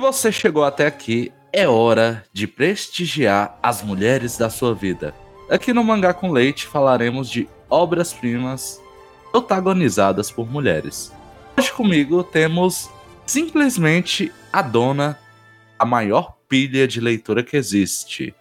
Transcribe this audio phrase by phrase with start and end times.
[0.00, 5.14] Você chegou até aqui, é hora de prestigiar as mulheres da sua vida.
[5.50, 8.80] Aqui no Mangá com Leite falaremos de obras-primas
[9.30, 11.12] protagonizadas por mulheres.
[11.54, 12.88] Hoje comigo temos
[13.26, 15.18] simplesmente a dona,
[15.78, 18.34] a maior pilha de leitura que existe.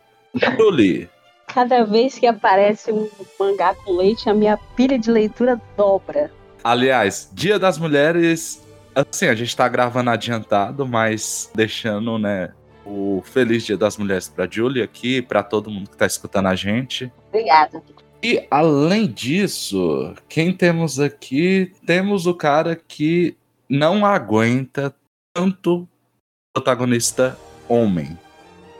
[0.57, 1.09] Julie.
[1.45, 6.31] Cada vez que aparece um mangá com leite, a minha pilha de leitura dobra.
[6.63, 8.61] Aliás, Dia das Mulheres,
[8.93, 12.51] assim, a gente tá gravando adiantado, mas deixando, né,
[12.85, 16.55] o Feliz Dia das Mulheres para Julie aqui, para todo mundo que está escutando a
[16.55, 17.11] gente.
[17.29, 17.81] Obrigada.
[18.21, 21.71] E além disso, quem temos aqui?
[21.85, 23.37] Temos o cara que
[23.69, 24.93] não aguenta
[25.33, 25.87] tanto
[26.53, 27.37] protagonista
[27.67, 28.17] homem,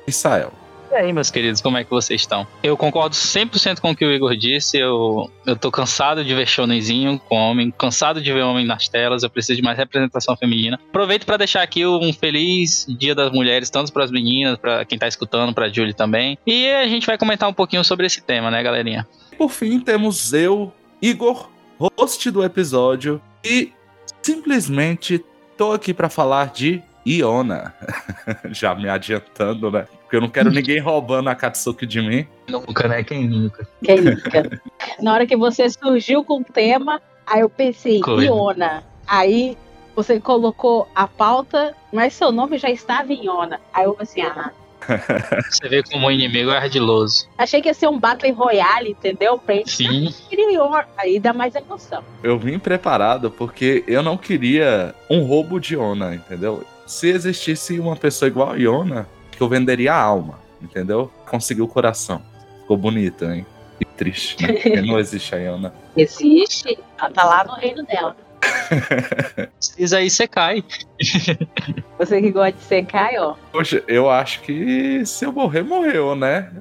[0.08, 0.52] Israel.
[0.92, 2.48] E aí, meus queridos, como é que vocês estão?
[2.64, 4.78] Eu concordo 100% com o que o Igor disse.
[4.78, 9.22] Eu, eu tô cansado de ver shonenzinho com homem, cansado de ver homem nas telas.
[9.22, 10.80] Eu preciso de mais representação feminina.
[10.90, 14.98] Aproveito para deixar aqui um feliz Dia das Mulheres, tanto para as meninas, para quem
[14.98, 16.40] tá escutando, para Julie também.
[16.46, 19.08] E a gente vai comentar um pouquinho sobre esse tema, né, galerinha?
[19.38, 23.72] Por fim, temos eu, Igor, host do episódio, e
[24.22, 25.24] simplesmente
[25.56, 26.82] tô aqui para falar de
[27.18, 27.74] Iona.
[28.52, 29.88] Já me adiantando, né?
[30.02, 32.28] Porque eu não quero ninguém roubando a Katsuki de mim.
[32.48, 33.04] Nunca, né?
[33.04, 33.68] Quem nunca?
[33.84, 34.62] Quem nunca?
[35.02, 38.26] Na hora que você surgiu com o tema, aí eu pensei, Coisa.
[38.26, 38.84] Iona.
[39.08, 39.58] Aí
[39.96, 43.60] você colocou a pauta, mas seu nome já estava em Iona.
[43.74, 44.52] Aí eu pensei, ah,
[45.50, 47.28] Você vê como o inimigo é ardiloso.
[47.38, 49.38] achei que ia ser um Battle Royale, entendeu?
[49.38, 50.14] Pra gente Sim.
[50.32, 50.88] Iona.
[50.98, 52.04] Aí dá mais emoção.
[52.24, 56.64] Eu vim preparado porque eu não queria um roubo de Iona, entendeu?
[56.90, 61.12] Se existisse uma pessoa igual a Iona, que eu venderia a alma, entendeu?
[61.30, 62.20] Conseguiu o coração.
[62.62, 63.46] Ficou bonito, hein?
[63.80, 64.54] E triste, né?
[64.58, 65.72] Porque não existe a Iona.
[65.96, 68.18] Existe, ela tá lá no reino dela.
[69.60, 70.64] Precisa aí você cai.
[72.00, 73.36] Você que gosta de secar, ó.
[73.52, 76.52] Poxa, eu acho que se eu morrer, morreu, né?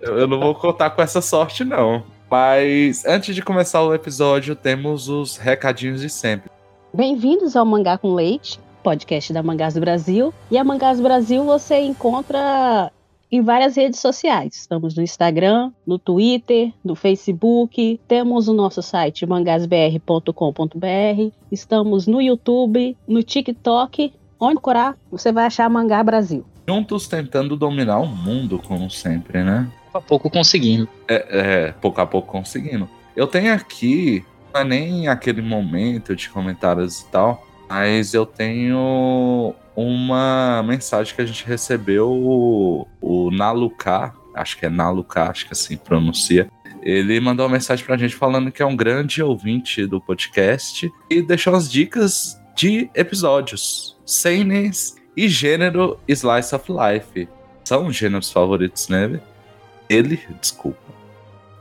[0.00, 2.02] Eu, eu não vou contar com essa sorte, não.
[2.28, 6.50] Mas antes de começar o episódio, temos os recadinhos de sempre.
[6.92, 10.34] Bem-vindos ao Mangá com Leite, podcast da Mangás do Brasil.
[10.50, 12.92] E a Mangás do Brasil você encontra
[13.30, 14.54] em várias redes sociais.
[14.54, 17.98] Estamos no Instagram, no Twitter, no Facebook.
[18.06, 21.32] Temos o nosso site mangasbr.com.br.
[21.50, 24.12] Estamos no YouTube, no TikTok.
[24.38, 26.44] Onde procurar, você vai achar Mangá Brasil.
[26.68, 29.70] Juntos tentando dominar o mundo, como sempre, né?
[29.92, 30.88] Pouco a pouco conseguindo.
[31.08, 32.88] É, é, pouco a pouco conseguindo.
[33.16, 39.54] Eu tenho aqui, não é nem aquele momento de comentários e tal, mas eu tenho
[39.74, 43.30] uma mensagem que a gente recebeu, o, o
[44.34, 46.50] acho que é Naluka, acho que assim pronuncia.
[46.82, 51.22] Ele mandou uma mensagem pra gente falando que é um grande ouvinte do podcast e
[51.22, 57.26] deixou umas dicas de episódios, seinens e gênero Slice of Life.
[57.64, 59.18] São os gêneros favoritos, né?
[59.88, 60.92] Ele, desculpa.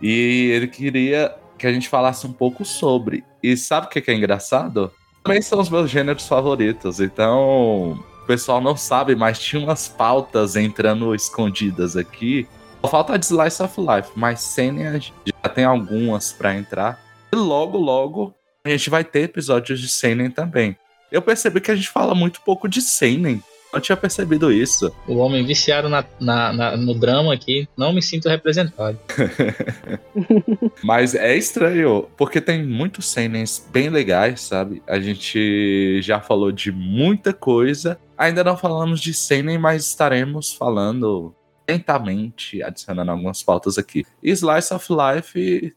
[0.02, 3.24] E ele queria que a gente falasse um pouco sobre.
[3.42, 4.92] E sabe o que é engraçado?
[5.24, 7.00] Também são os meus gêneros favoritos.
[7.00, 12.48] Então, o pessoal não sabe, mas tinha umas pautas entrando escondidas aqui.
[12.82, 17.00] Só falta de Slice of Life, mas Senia já tem algumas pra entrar.
[17.32, 18.34] E logo, logo,
[18.66, 20.76] a gente vai ter episódios de Seinen também.
[21.12, 23.44] Eu percebi que a gente fala muito pouco de Seinen.
[23.74, 24.94] Eu tinha percebido isso.
[25.08, 29.00] O homem viciado na, na- na- no drama aqui, não me sinto representado.
[30.84, 34.82] Mas é estranho, porque tem muitos Seinens bem legais, sabe?
[34.88, 37.98] A gente já falou de muita coisa.
[38.18, 41.34] Ainda não falamos de Seinen, mas estaremos falando
[41.68, 44.06] lentamente, adicionando algumas pautas aqui.
[44.22, 45.74] E Slice of Life,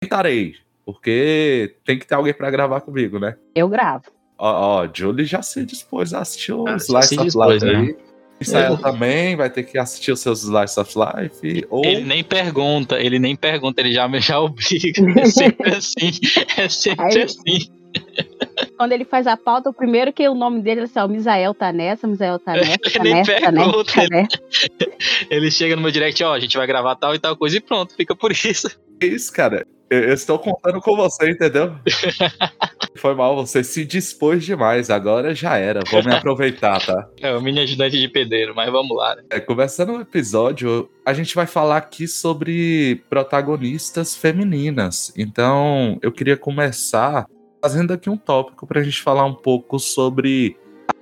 [0.00, 0.54] tentarei.
[0.84, 3.36] Porque tem que ter alguém pra gravar comigo, né?
[3.54, 4.04] Eu gravo.
[4.38, 7.78] Ó, ó, Julie já se dispôs a assistir o Ah, Slice of dispôs, Life né?
[7.80, 7.96] aí.
[8.38, 11.66] Israel Eu- também vai ter que assistir os seus Slice of Life.
[11.70, 15.20] Ou Ele nem pergunta, ele nem pergunta, ele já, já obriga.
[15.20, 16.10] É sempre assim.
[16.58, 17.70] É sempre Aí- assim.
[18.76, 21.54] Quando ele faz a pauta, o primeiro que o nome dele é assim, ó, Misael
[21.54, 24.38] tá nessa, Misael tá nessa, tá nem nessa, tá nessa, pergunta, tá ele- nessa.
[25.30, 27.60] Ele chega no meu direct, ó, a gente vai gravar tal e tal coisa e
[27.60, 28.68] pronto, fica por isso.
[29.00, 29.66] É isso, cara.
[29.88, 31.76] Eu, estou contando com você, entendeu?
[32.96, 34.90] Foi mal, você se dispôs demais.
[34.90, 35.80] Agora já era.
[35.90, 37.08] Vou me aproveitar, tá?
[37.20, 39.22] É o mini ajudante de pedreiro, mas vamos lá, né?
[39.30, 45.12] É, começando o episódio, a gente vai falar aqui sobre protagonistas femininas.
[45.16, 47.26] Então, eu queria começar
[47.62, 50.56] fazendo aqui um tópico pra gente falar um pouco sobre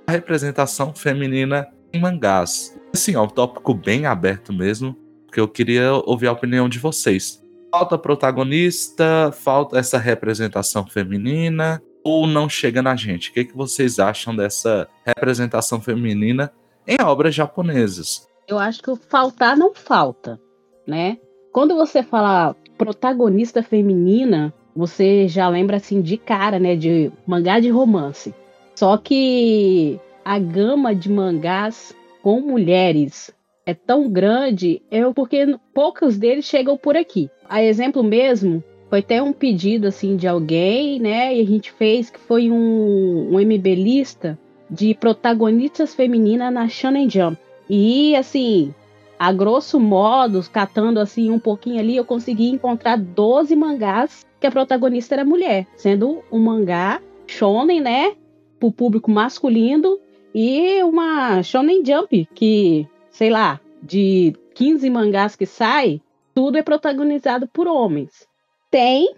[0.07, 2.77] a representação feminina em mangás.
[2.93, 4.95] Assim, é um tópico bem aberto mesmo,
[5.25, 7.44] porque eu queria ouvir a opinião de vocês.
[7.77, 11.83] Falta protagonista, falta essa representação feminina.
[12.05, 13.29] ou não chega na gente?
[13.29, 16.53] O que, que vocês acham dessa representação feminina
[16.87, 18.29] em obras japonesas?
[18.47, 20.39] Eu acho que o faltar não falta,
[20.87, 21.17] né?
[21.51, 27.69] Quando você fala protagonista feminina, você já lembra assim de cara, né, de mangá de
[27.69, 28.33] romance.
[28.73, 31.93] Só que a gama de mangás
[32.23, 37.29] com mulheres é tão grande, é porque poucos deles chegam por aqui.
[37.49, 41.35] A exemplo mesmo, foi até um pedido assim de alguém, né?
[41.35, 44.37] E a gente fez que foi um, um MB lista
[44.69, 47.37] de protagonistas femininas na Shonen Jump.
[47.69, 48.73] E assim,
[49.17, 54.51] a grosso modo, catando assim um pouquinho ali, eu consegui encontrar 12 mangás que a
[54.51, 58.13] protagonista era mulher, sendo um mangá shonen, né,
[58.59, 59.97] pro público masculino
[60.33, 66.01] e uma shonen jump que, sei lá, de 15 mangás que sai,
[66.33, 68.27] tudo é protagonizado por homens.
[68.69, 69.15] Tem,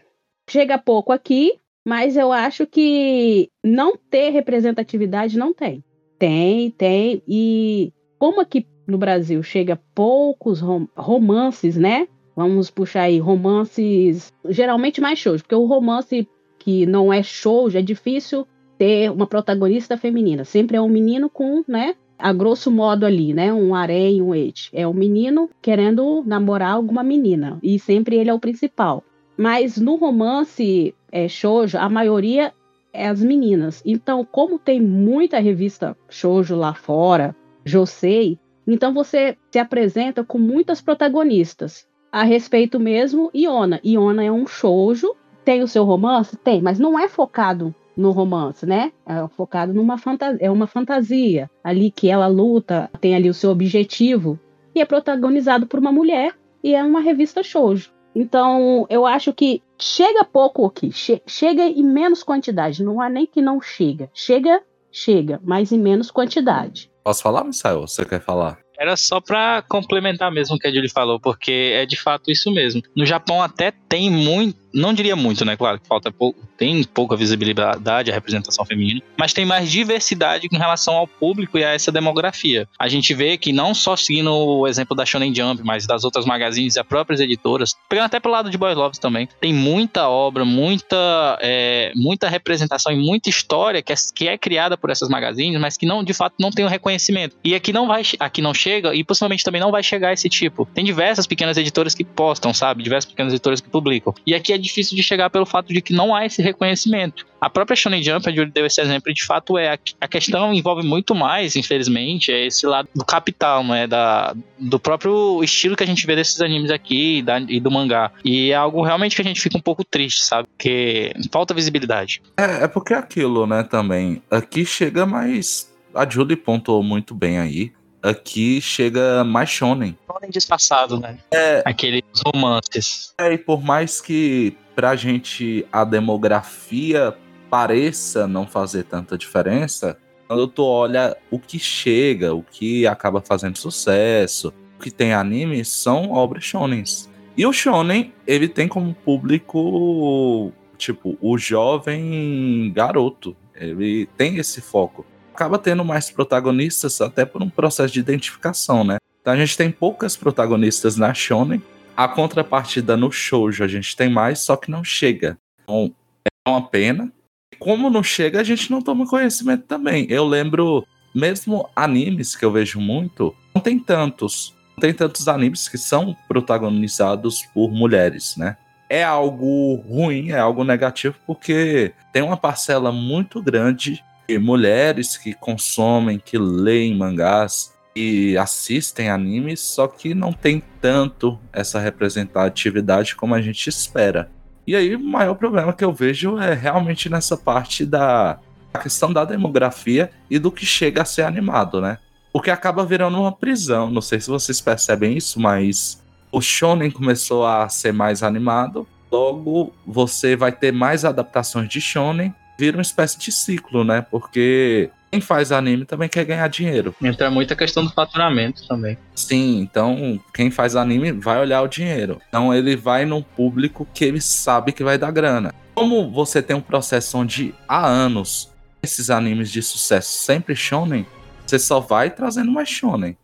[0.48, 5.84] chega pouco aqui, mas eu acho que não ter representatividade não tem.
[6.20, 12.08] Tem, tem e como aqui no Brasil chega poucos rom romances, né?
[12.36, 16.30] Vamos puxar aí romances, geralmente mais shows, porque o romance
[16.60, 18.48] que não é show é difícil
[18.78, 20.46] ter uma protagonista feminina.
[20.46, 21.96] Sempre é um menino com, né?
[22.18, 23.54] A grosso modo ali, né?
[23.54, 24.70] Um harém, um et.
[24.74, 27.60] É um menino querendo namorar alguma menina.
[27.62, 29.04] E sempre ele é o principal.
[29.38, 32.52] Mas no romance é, shoujo, a maioria
[32.92, 33.84] é as meninas.
[33.86, 40.82] Então, como tem muita revista shoujo lá fora, Josei, então você se apresenta com muitas
[40.82, 41.88] protagonistas.
[42.12, 43.80] A respeito mesmo, Iona.
[43.84, 45.16] Iona é um shoujo,
[45.46, 46.36] tem o seu romance?
[46.36, 48.92] Tem, mas não é focado no romance, né?
[49.06, 53.50] É focado numa fantasia, é uma fantasia ali que ela luta, tem ali o seu
[53.50, 54.40] objetivo
[54.76, 57.92] e é protagonizado por uma mulher e é uma revista shoujo.
[58.16, 63.28] Então, eu acho que chega pouco aqui, che chega em menos quantidade, não há nem
[63.28, 64.10] que não chega.
[64.14, 64.62] Chega,
[64.92, 66.90] chega, mas em menos quantidade.
[67.04, 67.82] Posso falar, Misael?
[67.82, 68.60] Você quer falar?
[68.78, 72.52] Era só para complementar mesmo o que a Julie falou, porque é de fato isso
[72.52, 72.82] mesmo.
[72.96, 75.58] No Japão até tem muito, não diria muito, né?
[75.58, 80.58] Claro que falta pouco, tem pouca visibilidade a representação feminina, mas tem mais diversidade em
[80.58, 82.68] relação ao público e a essa demografia.
[82.78, 86.26] A gente vê que não só seguindo o exemplo da Shonen Jump, mas das outras
[86.26, 90.08] magazines e as próprias editoras, pegando até pelo lado de Boy Love também, tem muita
[90.08, 95.10] obra, muita, é, muita representação e muita história que é, que é criada por essas
[95.10, 97.36] magazines, mas que não, de fato, não tem o reconhecimento.
[97.44, 100.68] E aqui não vai, aqui não chega e possivelmente também não vai chegar esse tipo.
[100.74, 102.84] Tem diversas pequenas editoras que postam, sabe?
[102.84, 104.14] Diversas pequenas editoras que publicam.
[104.26, 107.26] E aqui é difícil de chegar pelo fato de que não há esse reconhecimento.
[107.40, 110.86] A própria Shonen Jump, a Julie deu esse exemplo, de fato é a questão envolve
[110.86, 115.84] muito mais, infelizmente, é esse lado do capital, não é da do próprio estilo que
[115.84, 118.12] a gente vê desses animes aqui da, e do mangá.
[118.26, 120.48] E é algo realmente que a gente fica um pouco triste, sabe?
[120.48, 122.22] Porque falta visibilidade.
[122.38, 124.22] É, é porque é aquilo, né, também.
[124.32, 129.98] Aqui chega mais a Julie pontuou muito bem aí aqui chega mais shonen.
[130.08, 131.18] Shonen disfarçado, né?
[131.32, 131.64] É.
[131.66, 133.14] Aqueles romances.
[133.18, 137.16] É, e por mais que pra gente a demografia
[137.50, 143.58] pareça não fazer tanta diferença, quando tu olha o que chega, o que acaba fazendo
[143.58, 147.10] sucesso, o que tem anime, são obras shonens.
[147.36, 153.38] E o shonen, ele tem como público, tipo, o jovem garoto.
[153.56, 155.06] Ele tem esse foco
[155.38, 158.98] acaba tendo mais protagonistas até por um processo de identificação, né?
[159.22, 161.62] Então a gente tem poucas protagonistas na Shonen.
[161.96, 165.38] A contrapartida no shoujo a gente tem mais, só que não chega.
[165.62, 165.94] Então
[166.26, 167.12] é uma pena.
[167.60, 170.08] Como não chega, a gente não toma conhecimento também.
[170.10, 174.56] Eu lembro, mesmo animes que eu vejo muito, não tem tantos.
[174.76, 178.58] Não tem tantos animes que são protagonizados por mulheres, né?
[178.90, 184.04] É algo ruim, é algo negativo, porque tem uma parcela muito grande
[184.38, 191.80] mulheres que consomem, que leem mangás e assistem animes, só que não tem tanto essa
[191.80, 194.30] representatividade como a gente espera.
[194.68, 198.38] E aí o maior problema que eu vejo é realmente nessa parte da
[198.84, 201.98] questão da demografia e do que chega a ser animado, né?
[202.32, 203.90] Porque acaba virando uma prisão.
[203.90, 208.88] Não sei se vocês percebem isso, mas o shonen começou a ser mais animado.
[209.12, 214.02] Logo, você vai ter mais adaptações de shonen vira uma espécie de ciclo, né?
[214.02, 216.94] Porque quem faz anime também quer ganhar dinheiro.
[217.02, 218.98] Então é muita questão do faturamento também.
[219.16, 222.22] Sim, então quem faz anime vai olhar o dinheiro.
[222.28, 225.54] Então ele vai num público que ele sabe que vai dar grana.
[225.74, 231.06] Como você tem um processo onde há anos esses animes de sucesso sempre shonen,
[231.46, 233.18] você só vai trazendo mais shonen.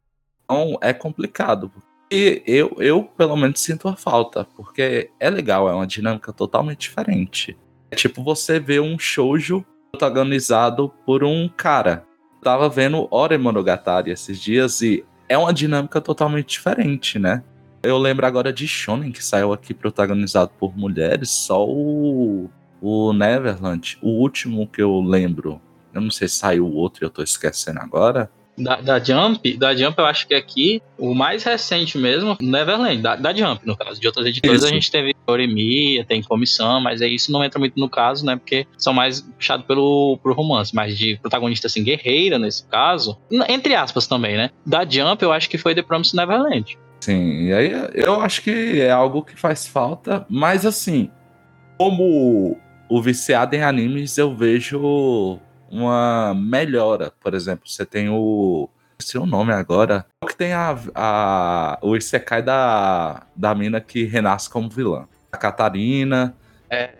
[0.43, 1.71] Então é complicado.
[2.11, 6.81] E eu, eu pelo menos sinto a falta, porque é legal, é uma dinâmica totalmente
[6.81, 7.57] diferente
[7.93, 12.03] É tipo você ver um shoujo protagonizado por um cara.
[12.41, 17.43] tava vendo Ore Monogatari esses dias e é uma dinâmica totalmente diferente, né?
[17.83, 22.49] Eu lembro agora de Shonen, que saiu aqui protagonizado por mulheres, só o,
[22.81, 25.61] o Neverland, o último que eu lembro.
[25.93, 28.27] Eu não sei se saiu o outro e eu tô esquecendo agora.
[28.57, 33.15] Da, da Jump, da Jump eu acho que aqui, o mais recente mesmo, Neverland, da,
[33.15, 33.99] da Jump, no caso.
[33.99, 34.67] De outras editoras isso.
[34.67, 38.35] a gente teve Oremia, tem Comissão, mas aí isso não entra muito no caso, né?
[38.35, 43.17] Porque são mais puxados pelo pro romance, mas de protagonista assim, guerreira nesse caso,
[43.47, 44.49] entre aspas também, né?
[44.65, 46.77] Da Jump eu acho que foi The Promised Neverland.
[46.99, 51.09] Sim, e aí eu acho que é algo que faz falta, mas assim,
[51.77, 52.57] como
[52.89, 55.39] o viciado em animes, eu vejo
[55.73, 57.11] uma melhora.
[57.19, 58.69] Por exemplo, você tem o.
[58.99, 60.05] Esqueci o nome agora.
[60.23, 65.07] O que tem a, a, o Isekai da, da mina que renasce como vilã.
[65.31, 66.35] A Catarina.
[66.69, 66.91] É.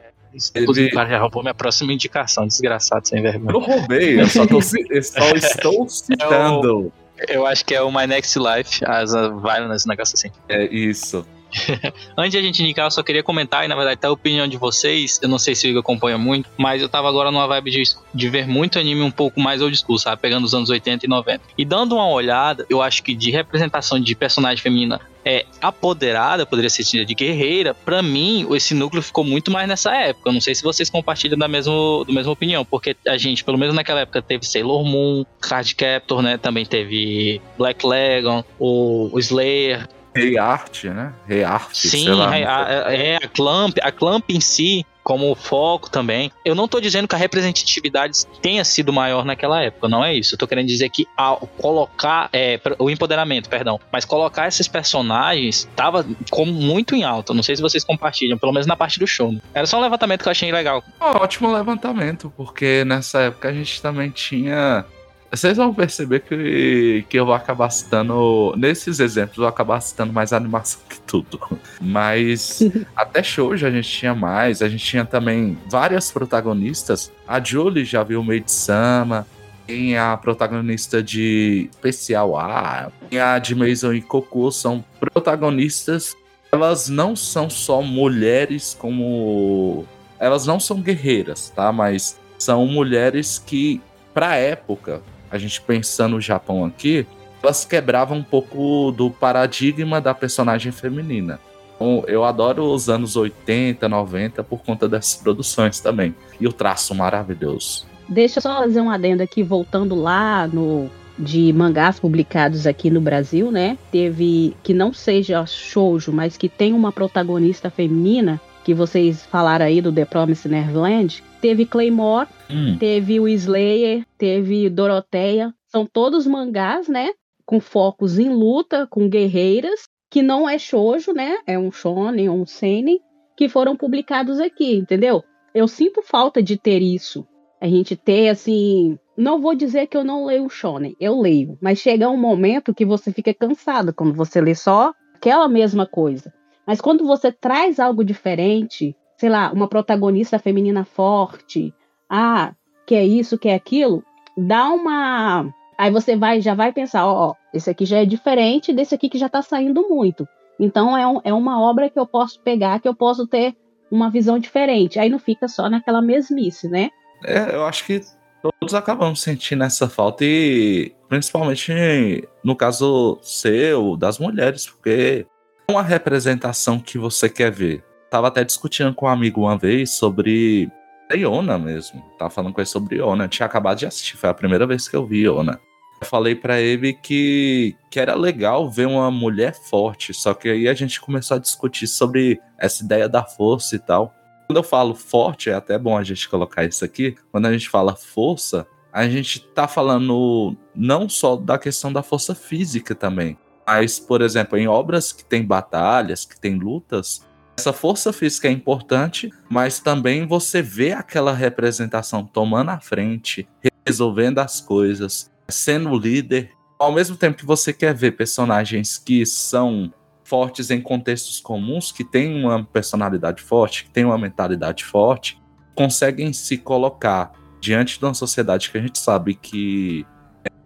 [0.56, 0.96] Inclusive, ele...
[0.96, 3.54] cara já roubou minha próxima indicação, desgraçado, sem vergonha.
[3.54, 4.58] Eu roubei, eu só, tô,
[4.90, 6.92] eu só estou citando.
[7.16, 10.32] É o, eu acho que é o My Next Life, as Violence, um negócio assim.
[10.50, 11.24] É isso.
[12.18, 14.48] Antes de a gente indicar, eu só queria comentar, e na verdade, até a opinião
[14.48, 15.20] de vocês.
[15.22, 17.84] Eu não sei se o Igor acompanha muito, mas eu tava agora numa vibe de,
[18.14, 20.22] de ver muito anime um pouco mais old school, sabe?
[20.22, 21.44] Pegando os anos 80 e 90.
[21.58, 26.70] E dando uma olhada, eu acho que de representação de personagem feminina é apoderada, poderia
[26.70, 30.30] ser de guerreira, para mim, esse núcleo ficou muito mais nessa época.
[30.30, 31.74] Eu não sei se vocês compartilham da mesma,
[32.06, 36.22] da mesma opinião, porque a gente, pelo menos naquela época, teve Sailor Moon, Card Captor,
[36.22, 36.38] né?
[36.38, 41.14] Também teve Black Lagoon, o, o Slayer, Rei Arte, né?
[41.28, 41.88] Rei Arte.
[41.88, 46.32] Sim, lá, a, é a Clamp, a Clamp em si, como foco também.
[46.46, 50.34] Eu não estou dizendo que a representatividade tenha sido maior naquela época, não é isso.
[50.34, 55.68] Eu tô querendo dizer que ao colocar é, o empoderamento, perdão, mas colocar esses personagens
[55.70, 57.34] estava como muito em alta.
[57.34, 59.32] Não sei se vocês compartilham, pelo menos na parte do show.
[59.32, 59.42] Né?
[59.54, 60.84] Era só um levantamento que eu achei legal.
[61.00, 64.86] Ótimo levantamento, porque nessa época a gente também tinha
[65.34, 68.54] vocês vão perceber que, que eu vou acabar citando.
[68.56, 71.40] Nesses exemplos, eu vou acabar citando mais animação que tudo.
[71.82, 72.60] Mas
[72.96, 74.62] até show já a gente tinha mais.
[74.62, 77.12] A gente tinha também várias protagonistas.
[77.28, 79.26] A Julie já viu Maid Sama.
[79.66, 82.92] Tem a protagonista de Especial A.
[83.10, 84.52] Tem a de Maison e Coco.
[84.52, 86.16] São protagonistas.
[86.52, 89.84] Elas não são só mulheres como.
[90.20, 91.72] Elas não são guerreiras, tá?
[91.72, 93.82] Mas são mulheres que,
[94.14, 95.02] pra época,
[95.34, 97.08] a gente pensando no Japão aqui,
[97.42, 101.40] elas quebravam um pouco do paradigma da personagem feminina.
[101.76, 106.16] Então, eu adoro os anos 80, 90 por conta dessas produções também.
[106.40, 107.88] E o traço maravilhoso.
[108.08, 110.88] Deixa eu só fazer um adendo aqui, voltando lá no
[111.18, 113.78] de mangás publicados aqui no Brasil, né?
[113.92, 119.82] Teve que não seja shoujo, mas que tem uma protagonista feminina, que vocês falaram aí
[119.82, 122.78] do The Promised Neverland, teve Claymore, hum.
[122.80, 125.54] teve o Slayer, teve Doroteia.
[125.68, 127.10] São todos mangás, né?
[127.46, 131.38] Com focos em luta, com guerreiras, que não é shoujo, né?
[131.46, 133.00] É um shonen, um seinen,
[133.36, 135.24] que foram publicados aqui, entendeu?
[135.54, 137.28] Eu sinto falta de ter isso.
[137.60, 138.98] A gente ter, assim...
[139.16, 141.56] Não vou dizer que eu não leio shonen, eu leio.
[141.62, 146.34] Mas chega um momento que você fica cansado quando você lê só aquela mesma coisa.
[146.66, 151.74] Mas quando você traz algo diferente, sei lá, uma protagonista feminina forte,
[152.10, 152.54] ah,
[152.86, 154.04] que é isso, que é aquilo,
[154.38, 155.54] dá uma.
[155.78, 159.10] Aí você vai, já vai pensar, ó, ó esse aqui já é diferente desse aqui
[159.10, 160.28] que já tá saindo muito.
[160.60, 163.56] Então é, um, é uma obra que eu posso pegar, que eu posso ter
[163.92, 165.00] uma visão diferente.
[165.00, 166.90] Aí não fica só naquela mesmice, né?
[167.26, 168.02] É, eu acho que
[168.42, 175.26] todos acabamos sentindo essa falta e principalmente no caso seu, das mulheres, porque
[175.70, 177.84] uma representação que você quer ver.
[178.10, 180.72] Tava até discutindo com um amigo uma vez sobre
[181.12, 182.04] Iona mesmo.
[182.18, 183.28] Tava falando com ele sobre Iona.
[183.28, 185.60] Tinha acabado de assistir, foi a primeira vez que eu vi Iona.
[186.02, 190.68] Eu falei para ele que, que era legal ver uma mulher forte, só que aí
[190.68, 194.14] a gente começou a discutir sobre essa ideia da força e tal.
[194.46, 197.16] Quando eu falo forte, é até bom a gente colocar isso aqui.
[197.32, 202.36] Quando a gente fala força, a gente tá falando não só da questão da força
[202.36, 207.26] física também, mas, por exemplo, em obras que tem batalhas, que tem lutas,
[207.58, 213.48] essa força física é importante, mas também você vê aquela representação tomando a frente,
[213.86, 216.52] resolvendo as coisas, sendo líder.
[216.80, 219.94] Ao mesmo tempo que você quer ver personagens que são
[220.24, 225.40] fortes em contextos comuns, que têm uma personalidade forte, que têm uma mentalidade forte,
[225.76, 230.06] conseguem se colocar diante de uma sociedade que a gente sabe que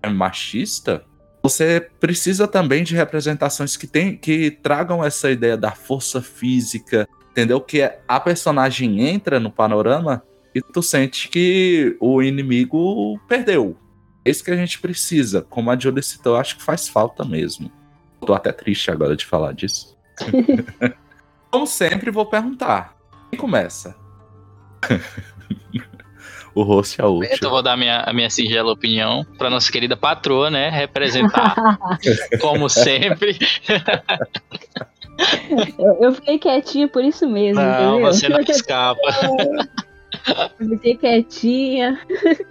[0.01, 1.03] é machista,
[1.47, 7.61] você precisa também de representações que, tem, que tragam essa ideia da força física, entendeu?
[7.61, 10.21] Que a personagem entra no panorama
[10.53, 13.77] e tu sente que o inimigo perdeu.
[14.25, 15.41] É isso que a gente precisa.
[15.41, 17.71] Como a Julie citou, eu acho que faz falta mesmo.
[18.19, 19.97] Tô até triste agora de falar disso.
[21.49, 22.93] Como sempre, vou perguntar.
[23.31, 23.95] Quem começa?
[26.57, 27.37] o host é último.
[27.39, 30.69] Eu vou dar minha, a minha singela opinião para nossa querida patroa, né?
[30.69, 31.55] Representar,
[32.41, 33.37] como sempre.
[35.77, 37.61] eu, eu, fiquei quietinha por isso mesmo.
[37.61, 38.11] Não, entendeu?
[38.11, 38.99] você não escapa.
[40.59, 42.01] Eu fiquei quietinha.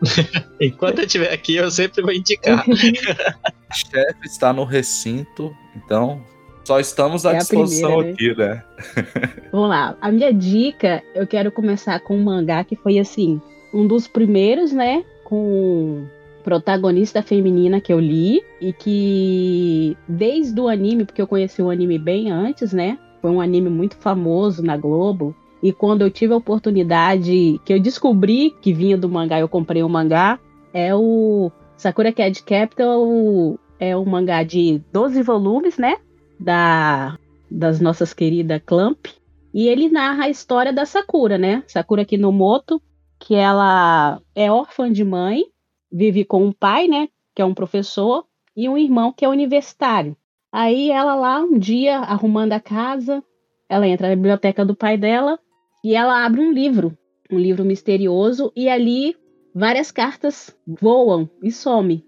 [0.60, 2.64] Enquanto eu estiver aqui, eu sempre vou indicar.
[2.68, 2.76] O
[3.74, 6.22] chefe está no recinto, então
[6.64, 8.52] só estamos à é disposição primeira, né?
[8.52, 9.48] aqui, né?
[9.50, 9.96] Vamos lá.
[10.00, 13.40] A minha dica, eu quero começar com um mangá que foi assim,
[13.76, 15.04] um dos primeiros, né?
[15.22, 16.06] Com
[16.42, 21.98] protagonista feminina que eu li e que desde o anime, porque eu conheci o anime
[21.98, 22.98] bem antes, né?
[23.20, 25.34] Foi um anime muito famoso na Globo.
[25.62, 29.82] E quando eu tive a oportunidade, que eu descobri que vinha do mangá, eu comprei
[29.82, 30.38] o um mangá,
[30.72, 35.96] é o Sakura Card Capital, é um mangá de 12 volumes, né?
[36.38, 37.18] Da,
[37.50, 39.06] das nossas queridas Clamp.
[39.52, 41.64] E ele narra a história da Sakura, né?
[41.66, 42.80] Sakura Kinomoto,
[43.18, 45.44] que ela é órfã de mãe,
[45.90, 47.08] vive com um pai, né?
[47.34, 50.16] Que é um professor, e um irmão que é universitário.
[50.50, 53.22] Aí ela lá, um dia, arrumando a casa,
[53.68, 55.38] ela entra na biblioteca do pai dela
[55.84, 56.96] e ela abre um livro,
[57.30, 59.16] um livro misterioso, e ali
[59.54, 62.02] várias cartas voam e somem.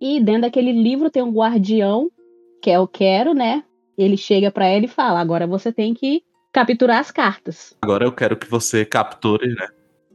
[0.00, 2.10] E dentro daquele livro tem um guardião,
[2.60, 3.64] que é o Quero, né?
[3.96, 7.76] Ele chega para ela e fala: agora você tem que capturar as cartas.
[7.80, 9.68] Agora eu quero que você capture, né?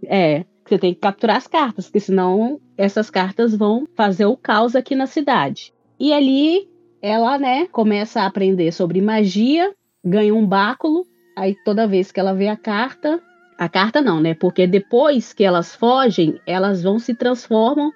[0.05, 4.75] É, você tem que capturar as cartas, porque senão essas cartas vão fazer o caos
[4.75, 5.73] aqui na cidade.
[5.99, 6.69] E ali
[7.01, 11.05] ela, né, começa a aprender sobre magia, ganha um báculo
[11.39, 13.21] Aí toda vez que ela vê a carta,
[13.57, 14.33] a carta não, né?
[14.33, 17.93] Porque depois que elas fogem, elas vão se transformam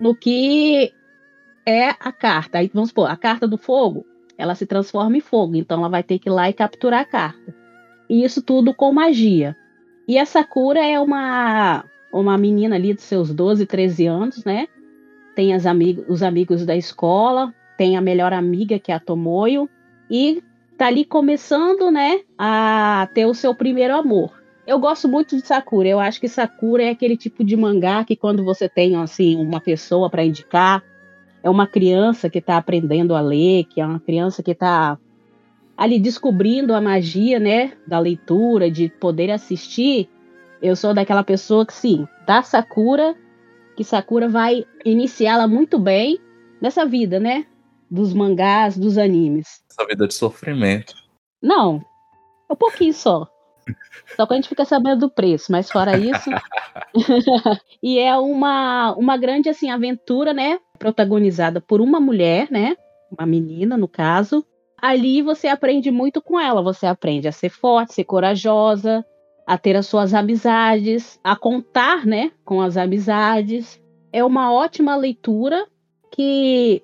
[0.00, 0.90] no que
[1.66, 2.56] é a carta.
[2.56, 4.06] Aí vamos supor, a carta do fogo,
[4.38, 7.04] ela se transforma em fogo, então ela vai ter que ir lá e capturar a
[7.04, 7.54] carta.
[8.08, 9.54] E isso tudo com magia.
[10.08, 14.66] E a Sakura é uma uma menina ali dos seus 12, 13 anos, né?
[15.36, 19.68] Tem as amigos, os amigos da escola, tem a melhor amiga que é a Tomoyo
[20.10, 20.42] e
[20.78, 24.32] tá ali começando, né, a ter o seu primeiro amor.
[24.66, 25.88] Eu gosto muito de Sakura.
[25.88, 29.60] Eu acho que Sakura é aquele tipo de mangá que quando você tem assim uma
[29.60, 30.82] pessoa para indicar,
[31.42, 34.98] é uma criança que está aprendendo a ler, que é uma criança que está
[35.78, 40.10] ali descobrindo a magia, né, da leitura, de poder assistir.
[40.60, 43.14] Eu sou daquela pessoa que sim, da Sakura,
[43.76, 46.18] que Sakura vai iniciá-la muito bem
[46.60, 47.46] nessa vida, né,
[47.88, 49.62] dos mangás, dos animes.
[49.70, 50.92] Essa vida de sofrimento.
[51.40, 51.80] Não,
[52.50, 53.28] é um pouquinho só.
[54.16, 56.28] Só que a gente fica sabendo do preço, mas fora isso.
[57.80, 60.58] e é uma, uma grande assim aventura, né?
[60.76, 62.74] Protagonizada por uma mulher, né?
[63.12, 64.44] Uma menina, no caso.
[64.80, 66.62] Ali você aprende muito com ela.
[66.62, 69.04] Você aprende a ser forte, ser corajosa,
[69.46, 72.30] a ter as suas amizades, a contar, né?
[72.44, 73.82] Com as amizades.
[74.12, 75.66] É uma ótima leitura
[76.12, 76.82] que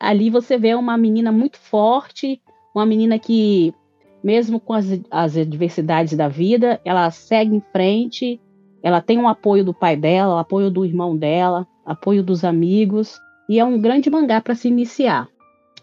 [0.00, 2.40] ali você vê uma menina muito forte,
[2.74, 3.74] uma menina que,
[4.22, 8.40] mesmo com as, as adversidades da vida, ela segue em frente,
[8.82, 13.58] ela tem o apoio do pai dela, apoio do irmão dela, apoio dos amigos, e
[13.58, 15.28] é um grande mangá para se iniciar.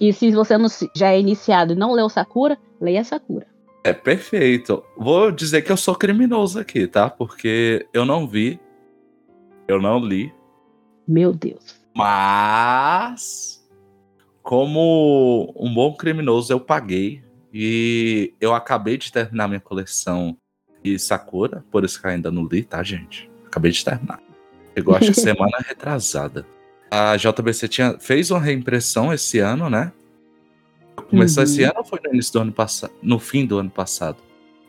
[0.02, 3.46] E se você não, já é iniciado e não leu Sakura, leia Sakura.
[3.84, 4.84] É perfeito.
[4.98, 7.08] Vou dizer que eu sou criminoso aqui, tá?
[7.08, 8.60] Porque eu não vi,
[9.68, 10.34] eu não li.
[11.08, 11.80] Meu Deus.
[11.96, 13.64] Mas
[14.42, 20.36] como um bom criminoso, eu paguei e eu acabei de terminar minha coleção
[20.84, 23.30] de Sakura, por isso que eu ainda não li, tá, gente?
[23.46, 24.20] Acabei de terminar.
[24.76, 26.44] Chegou, acho que semana retrasada.
[26.92, 29.92] A JBC tinha, fez uma reimpressão esse ano, né?
[31.10, 31.50] Começou uhum.
[31.50, 32.94] esse ano ou foi no início do ano passado?
[33.02, 34.18] No fim do ano passado?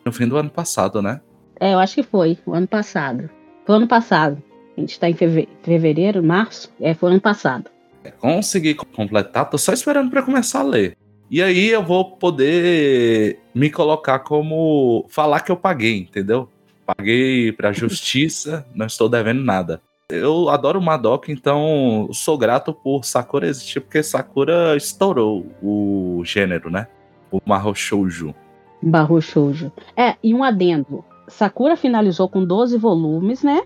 [0.05, 1.21] No fim do ano passado, né?
[1.59, 3.29] É, eu acho que foi, o ano passado.
[3.67, 4.43] Foi ano passado.
[4.77, 5.17] A gente tá em
[5.63, 6.73] fevereiro, março?
[6.81, 7.71] É, foi ano passado
[8.11, 10.97] consegui completar, tô só esperando para começar a ler.
[11.31, 16.49] E aí eu vou poder me colocar como falar que eu paguei, entendeu?
[16.85, 19.81] Paguei pra justiça, não estou devendo nada.
[20.09, 26.87] Eu adoro Madoka, então sou grato por Sakura existir, porque Sakura estourou o gênero, né?
[27.31, 28.35] O Mahou Shoujo.
[28.83, 29.73] Mahou Shoujo.
[29.97, 31.05] É, e um adendo.
[31.29, 33.63] Sakura finalizou com 12 volumes, né?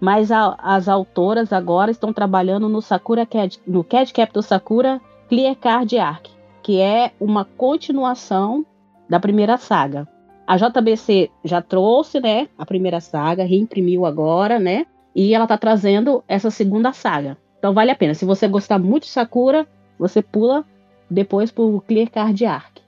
[0.00, 5.56] mas a, as autoras agora estão trabalhando no Sakura Cad, no Cad Capital Sakura Clear
[5.56, 6.28] Card Arc,
[6.62, 8.64] que é uma continuação
[9.08, 10.06] da primeira saga.
[10.46, 14.86] A JBC já trouxe, né, a primeira saga, reimprimiu agora, né?
[15.18, 17.36] E ela tá trazendo essa segunda saga.
[17.58, 18.14] Então vale a pena.
[18.14, 19.66] Se você gostar muito de Sakura,
[19.98, 20.64] você pula
[21.10, 22.78] depois pro Clear Card Arc.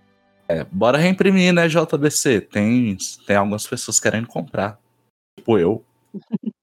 [0.49, 2.43] É, bora reimprimir, né, JBC?
[2.43, 4.79] Tem, tem algumas pessoas querendo comprar.
[5.37, 5.85] Tipo eu.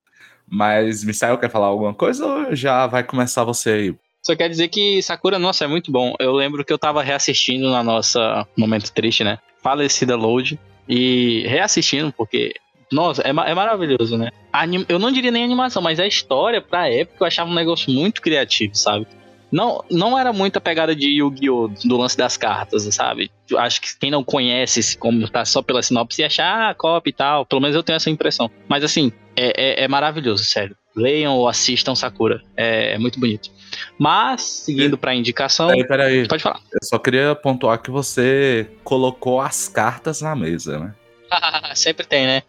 [0.49, 3.95] Mas, Misael, quer falar alguma coisa ou já vai começar você aí?
[4.25, 6.15] Só quer dizer que Sakura, nossa, é muito bom.
[6.17, 9.37] Eu lembro que eu tava reassistindo na nossa Momento Triste, né?
[9.61, 10.57] Falecida Load.
[10.87, 12.53] E reassistindo, porque
[12.91, 14.29] nossa, é, é maravilhoso, né?
[14.51, 17.91] Anim, eu não diria nem animação, mas a história, pra época, eu achava um negócio
[17.91, 19.07] muito criativo, sabe?
[19.51, 21.69] Não, não era muita pegada de Yu-Gi-Oh!
[21.85, 23.31] do lance das cartas, sabe?
[23.57, 27.45] Acho que quem não conhece, como tá só pela sinopse, achar ah, copy e tal.
[27.45, 28.51] Pelo menos eu tenho essa impressão.
[28.67, 30.75] Mas assim, é, é, é maravilhoso, sério.
[30.95, 32.41] Leiam ou assistam Sakura.
[32.57, 33.49] É, é muito bonito.
[33.97, 35.67] Mas, seguindo pra indicação.
[35.67, 36.27] Peraí, peraí.
[36.27, 36.59] Pode falar.
[36.73, 40.95] Eu só queria pontuar que você colocou as cartas na mesa, né?
[41.75, 42.43] Sempre tem, né?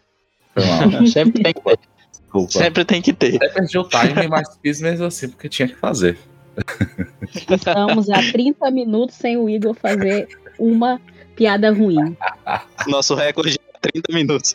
[0.61, 1.07] Foi mal.
[1.07, 1.79] Sempre tem que ter.
[2.11, 2.53] Desculpa.
[2.53, 3.37] Sempre tem que ter.
[3.37, 6.19] Até perdi o time, mas fiz mesmo assim, porque tinha que fazer.
[7.51, 11.01] Estamos há 30 minutos sem o Igor fazer uma
[11.37, 12.17] piada ruim.
[12.87, 14.55] Nosso recorde é 30 minutos.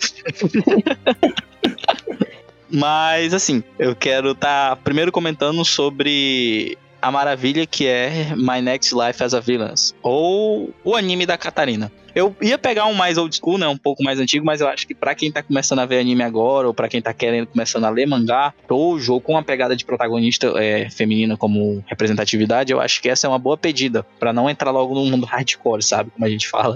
[2.69, 8.95] Mas, assim, eu quero estar tá primeiro comentando sobre a maravilha que é My Next
[8.95, 11.91] Life as a Villain, ou o anime da Katarina.
[12.15, 14.86] Eu ia pegar um mais old school, né, um pouco mais antigo, mas eu acho
[14.86, 17.86] que para quem tá começando a ver anime agora, ou para quem tá querendo começando
[17.86, 22.80] a ler mangá, ou jogo com uma pegada de protagonista é, feminina como representatividade, eu
[22.80, 26.12] acho que essa é uma boa pedida, para não entrar logo no mundo hardcore, sabe,
[26.12, 26.76] como a gente fala.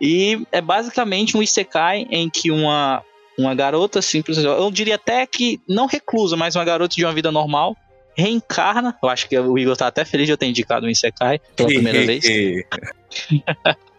[0.00, 3.02] E é basicamente um isekai em que uma
[3.36, 7.32] uma garota simples, eu diria até que não reclusa, mas uma garota de uma vida
[7.32, 7.76] normal,
[8.16, 8.96] reencarna.
[9.02, 11.68] Eu acho que o Igor tá até feliz de eu ter indicado o Isekai pela
[11.68, 12.24] primeira vez.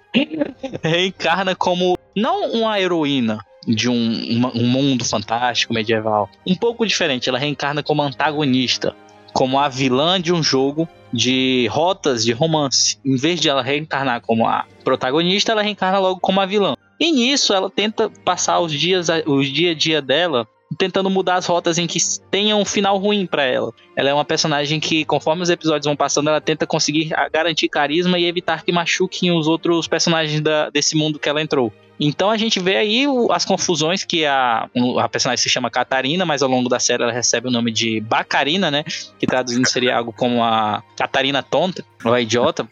[0.84, 6.30] reencarna como não uma heroína de um, uma, um mundo fantástico medieval.
[6.46, 8.96] Um pouco diferente, ela reencarna como antagonista,
[9.34, 12.98] como a vilã de um jogo de rotas de romance.
[13.04, 16.76] Em vez de ela reencarnar como a protagonista, ela reencarna logo como a vilã.
[17.00, 20.48] E nisso ela tenta passar os dias, os dia a dia dela
[20.78, 21.98] tentando mudar as rotas em que
[22.30, 23.72] tenha um final ruim para ela.
[23.96, 28.20] Ela é uma personagem que, conforme os episódios vão passando, ela tenta conseguir garantir carisma
[28.20, 31.72] e evitar que machuquem os outros personagens da, desse mundo que ela entrou.
[32.00, 36.42] Então a gente vê aí as confusões que a, a personagem se chama Catarina, mas
[36.42, 38.84] ao longo da série ela recebe o nome de Bacarina, né?
[39.18, 42.68] Que traduzindo seria algo como a Catarina tonta, ou a idiota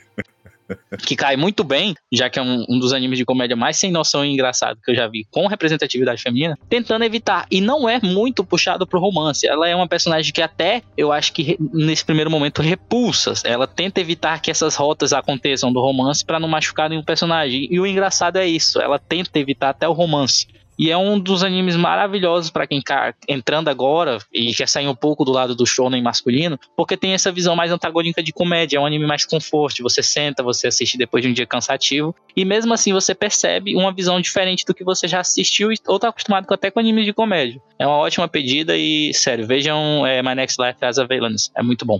[1.06, 3.92] que cai muito bem, já que é um, um, dos animes de comédia mais sem
[3.92, 7.46] noção e engraçado que eu já vi com representatividade feminina, tentando evitar.
[7.50, 9.48] E não é muito puxado pro romance.
[9.48, 13.34] Ela é uma personagem que até eu acho que nesse primeiro momento repulsa.
[13.44, 17.68] Ela tenta evitar que essas rotas aconteçam do romance para não machucar nenhum personagem.
[17.70, 20.48] E o engraçado é isso, ela tenta evitar até o romance.
[20.78, 24.96] E é um dos animes maravilhosos para quem tá entrando agora e quer sair um
[24.96, 28.78] pouco do lado do shonen masculino, porque tem essa visão mais antagônica de comédia.
[28.78, 29.84] É um anime mais conforto.
[29.84, 32.16] Você senta, você assiste depois de um dia cansativo.
[32.36, 36.10] E mesmo assim você percebe uma visão diferente do que você já assistiu ou tá
[36.10, 37.62] acostumado até com animes de comédia.
[37.78, 41.52] É uma ótima pedida e, sério, vejam é, My Next Life as a Villains.
[41.56, 42.00] É muito bom.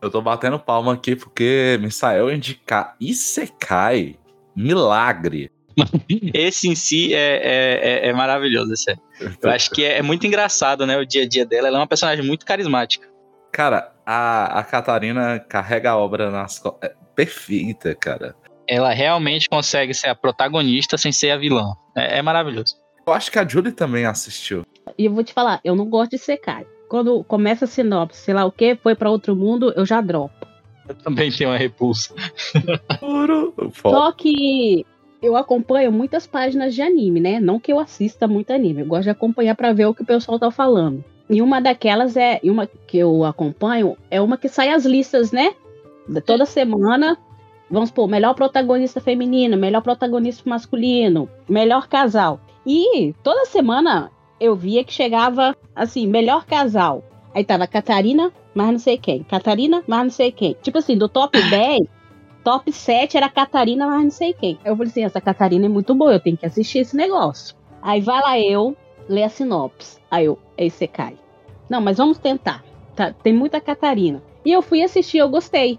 [0.00, 4.16] Eu tô batendo palma aqui porque Misael indicar Isekai.
[4.54, 5.50] Milagre.
[6.34, 9.00] Esse em si é, é, é, é maravilhoso, sério.
[9.40, 10.96] Eu acho que é, é, muito engraçado, né?
[10.96, 11.68] O dia a dia dela.
[11.68, 13.08] Ela é uma personagem muito carismática.
[13.52, 16.90] Cara, a, a Catarina carrega a obra nas costas.
[16.90, 18.34] É perfeita, cara.
[18.66, 21.74] Ela realmente consegue ser a protagonista sem ser a vilã.
[21.96, 22.76] É, é maravilhoso.
[23.06, 24.64] Eu acho que a Julie também assistiu.
[24.96, 26.64] E eu vou te falar, eu não gosto de secar.
[26.88, 30.46] Quando começa a sinopse, sei lá o que, foi para outro mundo, eu já dropo.
[30.88, 32.14] Eu também tenho uma repulsa.
[33.80, 34.84] Só que
[35.22, 37.38] eu acompanho muitas páginas de anime, né?
[37.38, 40.06] Não que eu assista muito anime, eu gosto de acompanhar para ver o que o
[40.06, 41.04] pessoal tá falando.
[41.30, 45.54] E uma daquelas é, uma que eu acompanho, é uma que sai as listas, né?
[46.26, 47.16] Toda semana,
[47.70, 52.40] vamos supor, melhor protagonista feminino, melhor protagonista masculino, melhor casal.
[52.66, 57.04] E toda semana eu via que chegava assim, melhor casal.
[57.34, 59.22] Aí tava Catarina, mas não sei quem.
[59.22, 60.56] Catarina, mas não sei quem.
[60.60, 61.80] Tipo assim, do top 10,
[62.42, 64.58] top 7 era a Catarina, mas não sei quem.
[64.64, 67.56] Eu falei assim: essa Catarina é muito boa, eu tenho que assistir esse negócio.
[67.80, 68.76] Aí vai lá eu,
[69.08, 69.98] lê a sinopse.
[70.10, 71.18] Aí eu, aí você cai.
[71.68, 72.62] Não, mas vamos tentar.
[72.94, 74.22] Tá, tem muita Catarina.
[74.44, 75.78] E eu fui assistir, eu gostei.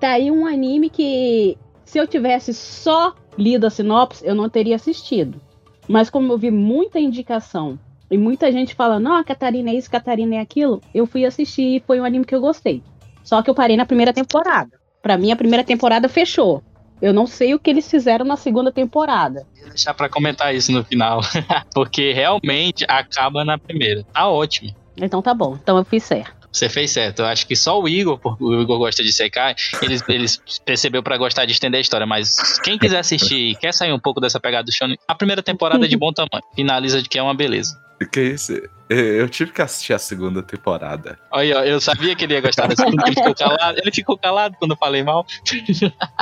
[0.00, 4.76] Tá aí um anime que, se eu tivesse só lido a sinopse, eu não teria
[4.76, 5.40] assistido.
[5.88, 7.78] Mas como eu vi muita indicação
[8.10, 11.76] e muita gente falando, não, a Catarina é isso, Catarina é aquilo, eu fui assistir
[11.76, 12.82] e foi um anime que eu gostei.
[13.22, 14.83] Só que eu parei na primeira temporada.
[15.04, 16.62] Para mim, a primeira temporada fechou.
[17.02, 19.46] Eu não sei o que eles fizeram na segunda temporada.
[19.60, 21.20] Vou deixar para comentar isso no final,
[21.74, 24.02] porque realmente acaba na primeira.
[24.14, 24.74] Tá ótimo.
[24.96, 26.48] Então tá bom, então eu fiz certo.
[26.50, 27.18] Você fez certo.
[27.18, 30.26] Eu acho que só o Igor, porque o Igor gosta de secar, ele, ele
[30.64, 32.06] percebeu para gostar de estender a história.
[32.06, 35.84] Mas quem quiser assistir quer sair um pouco dessa pegada do Shonen, a primeira temporada
[35.84, 36.42] é de bom tamanho.
[36.54, 37.78] Finaliza de que é uma beleza.
[38.10, 38.54] Que isso?
[38.88, 41.18] Eu tive que assistir a segunda temporada.
[41.30, 43.78] Olha, eu sabia que ele ia gostar da segunda, ele ficou calado.
[43.78, 45.26] Ele ficou calado quando eu falei mal.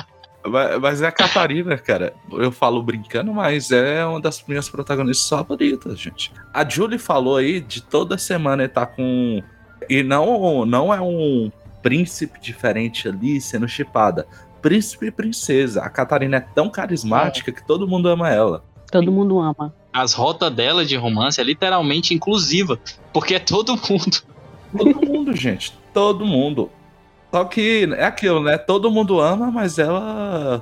[0.45, 2.15] Mas, mas é a Catarina, cara.
[2.33, 6.33] Eu falo brincando, mas é uma das minhas protagonistas favoritas, gente.
[6.53, 9.41] A Julie falou aí de toda semana ele tá com.
[9.89, 14.27] E não, não é um príncipe diferente ali sendo chipada.
[14.61, 15.83] Príncipe e princesa.
[15.83, 17.55] A Catarina é tão carismática é.
[17.55, 18.65] que todo mundo ama ela.
[18.91, 19.75] Todo mundo ama.
[19.93, 22.79] As rotas dela de romance é literalmente inclusiva,
[23.13, 24.23] porque é todo mundo.
[24.77, 25.73] Todo mundo, gente.
[25.93, 26.71] Todo mundo.
[27.31, 28.57] Só que é aquilo, né?
[28.57, 30.61] Todo mundo ama, mas ela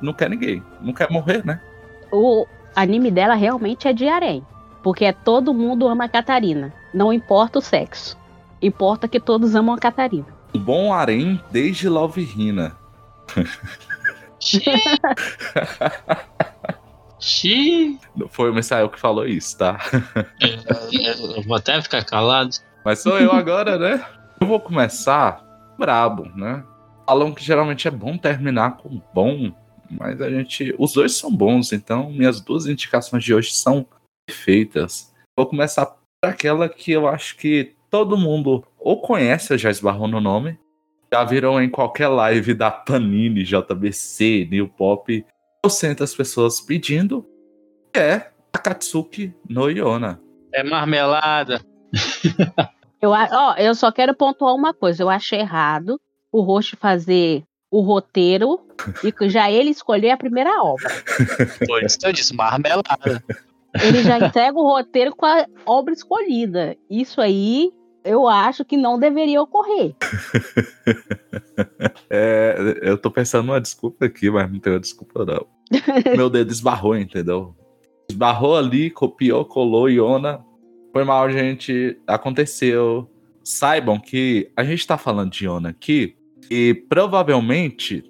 [0.00, 0.62] não quer ninguém.
[0.80, 1.60] Não quer morrer, né?
[2.12, 4.44] O anime dela realmente é de harém.
[4.82, 6.72] Porque é todo mundo ama a Catarina.
[6.92, 8.16] Não importa o sexo.
[8.60, 10.26] Importa que todos amam a Catarina.
[10.54, 12.76] Um bom harém desde Love Hina.
[17.20, 17.98] Xiii.
[18.30, 19.78] Foi o Messael que falou isso, tá?
[21.36, 22.50] eu vou até ficar calado.
[22.84, 24.04] Mas sou eu agora, né?
[24.40, 25.44] Eu vou começar
[25.78, 26.64] brabo, né?
[27.06, 29.52] Falam que geralmente é bom terminar com bom,
[29.90, 30.74] mas a gente.
[30.78, 33.86] Os dois são bons, então minhas duas indicações de hoje são
[34.26, 35.12] perfeitas.
[35.36, 40.20] Vou começar por aquela que eu acho que todo mundo ou conhece, já esbarrou no
[40.20, 40.58] nome,
[41.12, 45.24] já viram em qualquer live da Panini, JBC, New Pop,
[45.66, 47.26] trocentas pessoas pedindo,
[47.92, 50.20] que é Akatsuki no Yona.
[50.54, 51.60] É marmelada.
[53.02, 55.02] Eu, ó, eu só quero pontuar uma coisa.
[55.02, 56.00] Eu acho errado
[56.32, 58.66] o Roche fazer o roteiro
[59.04, 60.88] e já ele escolher a primeira obra.
[61.66, 63.22] Foi isso que eu disse, marmelada.
[63.84, 66.74] Ele já entrega o roteiro com a obra escolhida.
[66.88, 67.70] Isso aí
[68.02, 69.94] eu acho que não deveria ocorrer.
[72.08, 75.55] É, eu tô pensando numa desculpa aqui, mas não tem uma desculpa não.
[76.16, 77.54] Meu dedo esbarrou, entendeu?
[78.08, 80.44] Esbarrou ali, copiou, colou, Iona,
[80.92, 82.00] foi mal, gente.
[82.06, 83.06] Aconteceu.
[83.44, 86.16] Saibam que a gente tá falando de Iona aqui
[86.50, 88.02] e provavelmente,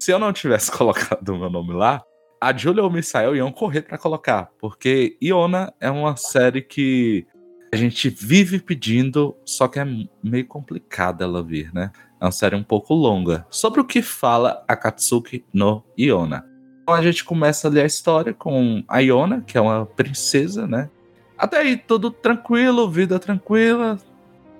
[0.00, 2.02] se eu não tivesse colocado o meu nome lá,
[2.40, 7.26] a Julia ou o Misael iam correr para colocar, porque Iona é uma série que
[7.72, 9.86] a gente vive pedindo, só que é
[10.22, 11.90] meio complicada ela vir, né?
[12.20, 13.46] É uma série um pouco longa.
[13.50, 16.53] Sobre o que fala Akatsuki no Iona.
[16.84, 20.66] Então a gente começa a ler a história com a Iona, que é uma princesa,
[20.66, 20.90] né?
[21.36, 23.98] Até aí, tudo tranquilo, vida tranquila.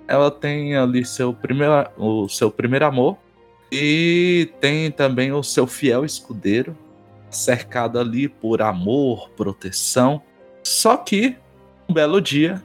[0.07, 3.15] Ela tem ali seu primeiro, o seu primeiro amor.
[3.71, 6.75] E tem também o seu fiel escudeiro,
[7.29, 10.19] cercado ali por amor, proteção.
[10.63, 11.35] Só que,
[11.87, 12.63] um belo dia,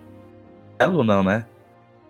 [0.79, 1.44] belo não, né?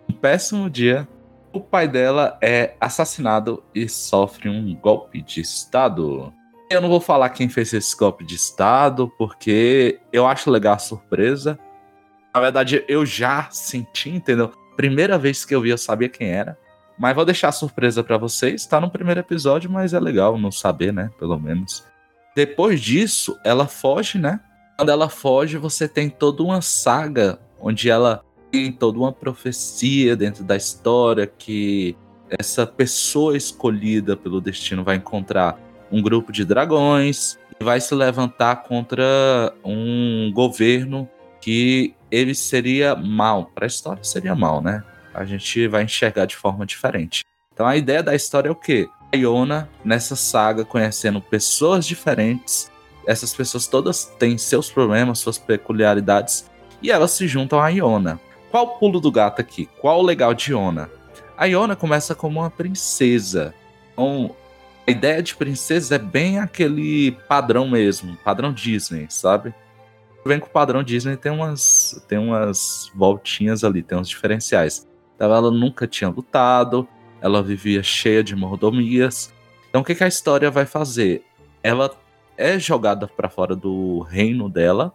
[0.09, 1.05] Um péssimo dia,
[1.51, 6.33] o pai dela é assassinado e sofre um golpe de estado.
[6.71, 10.79] Eu não vou falar quem fez esse golpe de estado, porque eu acho legal a
[10.79, 11.59] surpresa.
[12.33, 14.53] Na verdade, eu já senti, entendeu?
[14.77, 16.57] Primeira vez que eu vi, eu sabia quem era.
[16.97, 18.65] Mas vou deixar a surpresa para vocês.
[18.65, 21.11] Tá no primeiro episódio, mas é legal não saber, né?
[21.19, 21.83] Pelo menos.
[22.33, 24.39] Depois disso, ela foge, né?
[24.77, 30.45] Quando ela foge, você tem toda uma saga onde ela tem toda uma profecia dentro
[30.45, 31.97] da história que
[32.29, 35.59] essa pessoa escolhida pelo destino vai encontrar
[35.91, 43.51] um grupo de dragões e vai se levantar contra um governo que ele seria mal.
[43.53, 44.83] Para a história seria mal, né?
[45.13, 47.23] A gente vai enxergar de forma diferente.
[47.53, 48.87] Então a ideia da história é o quê?
[49.13, 52.71] A Iona, nessa saga, conhecendo pessoas diferentes.
[53.05, 56.49] Essas pessoas todas têm seus problemas, suas peculiaridades.
[56.81, 58.19] E elas se juntam a Iona.
[58.49, 59.67] Qual o pulo do gato aqui?
[59.79, 60.89] Qual o legal de Iona?
[61.37, 63.53] A Iona começa como uma princesa.
[63.93, 64.35] Então,
[64.87, 69.53] a ideia de princesa é bem aquele padrão mesmo, padrão Disney, sabe?
[70.25, 74.87] vem com o padrão Disney tem umas, tem umas voltinhas ali, tem uns diferenciais.
[75.15, 76.87] Então ela nunca tinha lutado,
[77.21, 79.33] ela vivia cheia de mordomias.
[79.69, 81.23] Então o que, que a história vai fazer?
[81.63, 81.91] Ela
[82.37, 84.93] é jogada para fora do reino dela.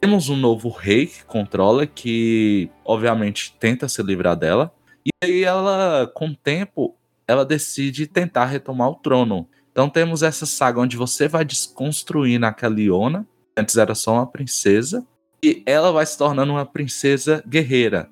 [0.00, 4.72] Temos um novo rei que controla, que obviamente tenta se livrar dela.
[5.04, 9.48] E aí ela, com o tempo, ela decide tentar retomar o trono.
[9.70, 15.06] Então temos essa saga onde você vai desconstruindo a Caliona, antes era só uma princesa,
[15.42, 18.08] e ela vai se tornando uma princesa guerreira.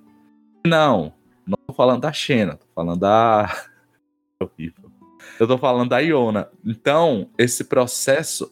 [0.66, 1.12] Não,
[1.46, 3.54] não tô falando da Xena, tô falando da.
[4.40, 4.90] horrível.
[5.38, 6.48] Eu tô falando da Iona.
[6.64, 8.50] Então, esse processo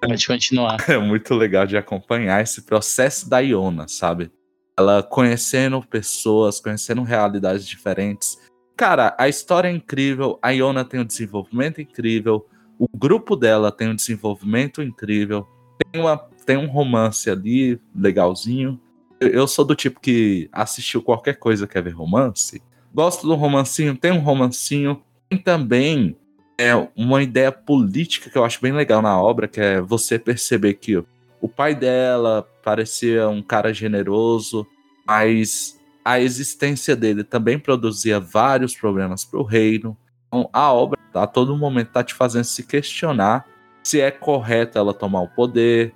[0.00, 0.78] Pode continuar.
[0.88, 4.30] é muito legal de acompanhar esse processo da Iona, sabe?
[4.76, 8.38] Ela conhecendo pessoas, conhecendo realidades diferentes.
[8.78, 12.46] Cara, a história é incrível, a Iona tem um desenvolvimento incrível,
[12.78, 15.44] o grupo dela tem um desenvolvimento incrível,
[15.90, 18.80] tem, uma, tem um romance ali legalzinho.
[19.18, 22.62] Eu, eu sou do tipo que assistiu qualquer coisa quer ver romance.
[22.94, 25.02] Gosto do romancinho, tem um romancinho.
[25.28, 26.16] Tem também
[26.56, 30.74] é, uma ideia política que eu acho bem legal na obra, que é você perceber
[30.74, 31.02] que
[31.40, 34.64] o pai dela parecia um cara generoso,
[35.04, 35.77] mas
[36.08, 39.94] a existência dele também produzia vários problemas para o reino.
[40.26, 43.44] Então, a obra a todo momento tá te fazendo se questionar
[43.82, 45.94] se é correto ela tomar o poder,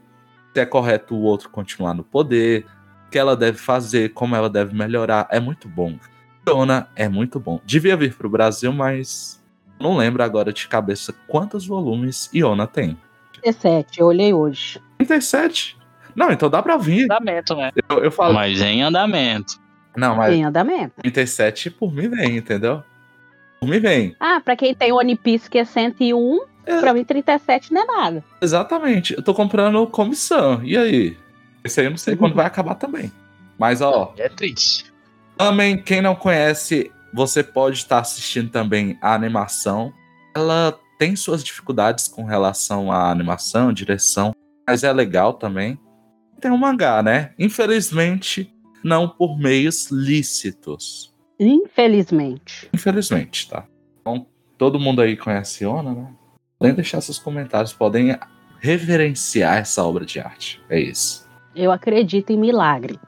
[0.53, 2.67] se é correto o outro continuar no poder,
[3.07, 5.27] o que ela deve fazer, como ela deve melhorar.
[5.31, 5.99] É muito bom.
[6.45, 7.59] Dona é muito bom.
[7.65, 9.43] Devia vir para o Brasil, mas
[9.81, 12.99] não lembro agora de cabeça quantos volumes Iona tem.
[13.43, 14.79] 17, eu olhei hoje.
[14.99, 15.79] 37?
[16.15, 17.05] Não, então dá pra vir.
[17.05, 17.71] Andamento, né?
[17.89, 18.35] Eu, eu falo.
[18.35, 19.62] Mas em andamento.
[19.97, 20.95] Não, mas Em andamento.
[21.03, 22.83] 37 por mim vem, entendeu?
[23.61, 24.17] Por mim vem.
[24.19, 26.81] Ah, pra quem tem One Piece que é 101, É.
[26.81, 28.25] pra mim 37 não é nada.
[28.41, 29.15] Exatamente.
[29.15, 30.63] Eu tô comprando comissão.
[30.65, 31.17] E aí?
[31.65, 33.13] Esse aí eu não sei quando vai acabar também.
[33.59, 34.93] Mas, ó, É triste.
[35.37, 39.93] também, quem não conhece, você pode estar assistindo também a animação.
[40.35, 44.35] Ela tem suas dificuldades com relação à animação, direção,
[44.67, 45.79] mas é legal também.
[46.41, 47.31] Tem um mangá, né?
[47.39, 48.53] Infelizmente,
[48.85, 51.13] não por meios lícitos.
[51.39, 52.69] Infelizmente.
[52.73, 53.65] Infelizmente, tá?
[54.01, 54.27] Então,
[54.59, 56.09] todo mundo aí conhece Ona, né?
[56.59, 58.17] Podem deixar seus comentários, podem
[58.61, 60.63] reverenciar essa obra de arte.
[60.71, 61.29] É isso.
[61.55, 62.99] Eu acredito em milagre.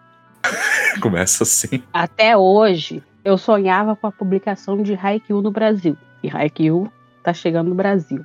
[1.00, 1.82] Começa assim.
[1.92, 5.96] Até hoje, eu sonhava com a publicação de Haikyuu no Brasil.
[6.22, 6.90] E Haikyuu
[7.22, 8.24] tá chegando no Brasil.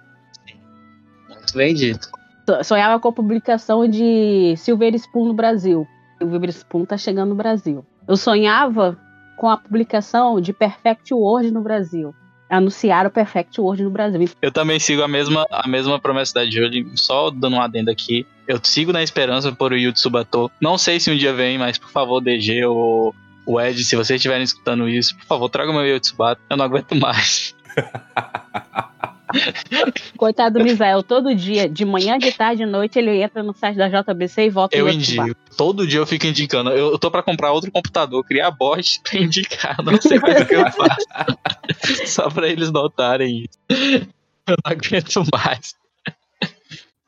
[1.30, 2.10] Muito bem dito.
[2.48, 5.88] So- Sonhava com a publicação de Silver Spoon no Brasil.
[6.20, 7.86] Silver Spoon tá chegando no Brasil.
[8.08, 8.98] Eu sonhava
[9.38, 12.14] com a publicação de Perfect World no Brasil.
[12.50, 14.28] Anunciaram o Perfect World no Brasil.
[14.42, 18.26] Eu também sigo a mesma, a mesma promessa da Julie, só dando um adendo aqui.
[18.48, 20.52] Eu sigo na esperança por o Yu Tsubato.
[20.60, 24.18] Não sei se um dia vem, mas por favor, DG ou o Ed, se vocês
[24.18, 26.42] estiverem escutando isso, por favor, traga o meu Yu Tsubato.
[26.50, 27.56] Eu não aguento mais.
[30.18, 33.78] Coitado do Misael, todo dia, de manhã, de tarde, de noite, ele entra no site
[33.78, 34.94] da JBC e volta Eu bar.
[34.94, 35.36] indico.
[35.58, 36.72] Todo dia eu fico indicando.
[36.72, 39.78] Eu, tô pra comprar outro computador, criar bot pra indicar.
[39.84, 42.08] Não sei mais o que eu faço.
[42.08, 43.60] Só pra eles notarem isso.
[44.48, 45.76] Eu não aguento mais.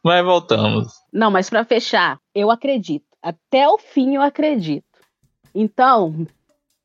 [0.03, 0.93] Mas voltamos.
[1.11, 3.05] Não, mas pra fechar, eu acredito.
[3.21, 4.83] Até o fim eu acredito.
[5.53, 6.25] Então,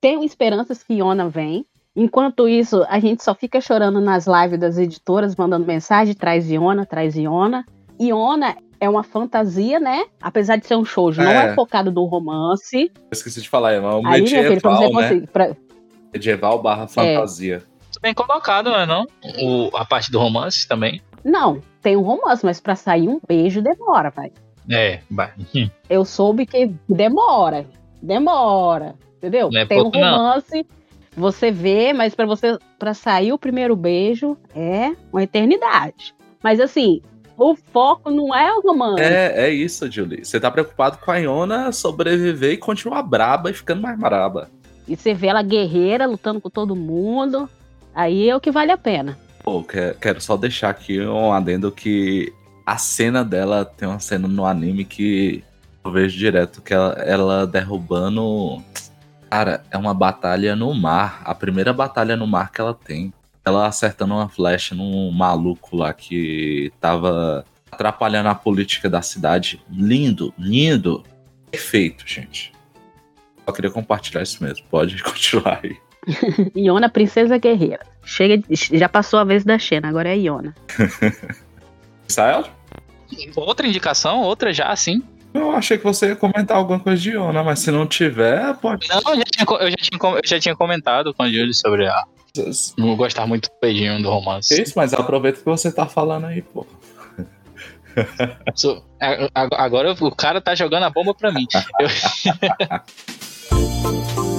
[0.01, 1.65] tenho esperanças que Iona vem.
[1.97, 6.85] Enquanto isso, a gente só fica chorando nas lives das editoras, mandando mensagem, traz Iona,
[6.85, 7.65] traz Iona.
[7.99, 10.05] Iona é uma fantasia, né?
[10.21, 11.53] Apesar de ser um shoujo, não É.
[11.53, 12.91] é focado no romance.
[12.95, 14.93] Eu esqueci de falar, é um Aí, filho, medieval, você né?
[14.93, 15.27] conseguir.
[15.29, 15.57] pra-
[16.13, 17.63] Medieval barra fantasia.
[18.03, 19.07] Bem colocado, não é não?
[19.43, 21.01] O, a parte do romance também.
[21.25, 24.31] Não, tem um romance, mas pra sair um beijo demora, pai.
[24.71, 25.33] É, vai.
[25.89, 27.65] Eu soube que demora.
[28.03, 28.95] Demora.
[29.17, 29.49] Entendeu?
[29.55, 30.35] É Tem um pouco, não.
[31.17, 36.15] Você vê, mas pra você para sair o primeiro beijo é uma eternidade.
[36.43, 37.01] Mas assim,
[37.37, 39.03] o foco não é o romance.
[39.03, 40.25] É, é isso, Julie.
[40.25, 44.51] Você tá preocupado com a Iona sobreviver e continuar braba e ficando mais braba.
[44.87, 47.49] E você vê ela guerreira lutando com todo mundo.
[47.95, 49.19] Aí é o que vale a pena.
[49.43, 52.33] Pô, que- quero só deixar aqui um adendo que
[52.65, 55.43] a cena dela tem uma cena no anime que
[55.85, 58.63] eu vejo direto que ela, ela derrubando.
[59.31, 61.23] Cara, é uma batalha no mar.
[61.25, 63.13] A primeira batalha no mar que ela tem.
[63.45, 69.63] Ela acertando uma flecha num maluco lá que tava atrapalhando a política da cidade.
[69.71, 71.03] Lindo, lindo.
[71.51, 72.53] Perfeito, gente.
[73.45, 74.65] Só queria compartilhar isso mesmo.
[74.69, 75.77] Pode continuar aí.
[76.55, 77.85] Iona, princesa guerreira.
[78.05, 80.55] Chega, já passou a vez da Xena, agora é Iona.
[82.09, 82.45] Israel?
[83.35, 85.03] Outra indicação, outra já, assim.
[85.37, 88.89] Eu achei que você ia comentar alguma coisa de Iona, mas se não tiver, pode.
[88.89, 91.87] Não, eu já tinha, eu já tinha, eu já tinha comentado com a Julie sobre
[91.87, 92.05] a.
[92.77, 94.61] Não gostar muito do beijinho do romance.
[94.61, 96.67] Isso, mas aproveita que você tá falando aí, pô.
[98.55, 98.85] So-
[99.57, 101.47] agora o cara tá jogando a bomba pra mim.
[101.81, 101.89] Eu-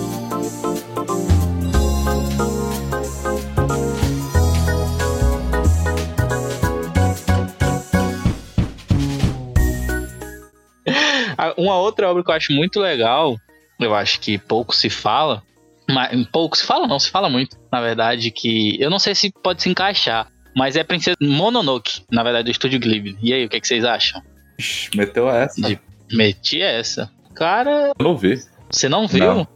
[11.58, 13.36] Uma outra obra que eu acho muito legal,
[13.80, 15.41] eu acho que pouco se fala,
[15.89, 19.32] mas pouco se fala não, se fala muito, na verdade, que eu não sei se
[19.43, 23.16] pode se encaixar, Mas é Princesa Mononoke, na verdade, do estúdio Ghibli.
[23.22, 24.22] E aí, o que, é que vocês acham?
[24.95, 25.62] Meteu essa.
[25.62, 25.80] De-
[26.12, 27.12] Meti essa.
[27.36, 28.39] Cara, Eu não vi.
[28.72, 29.26] você não viu?
[29.36, 29.47] Não.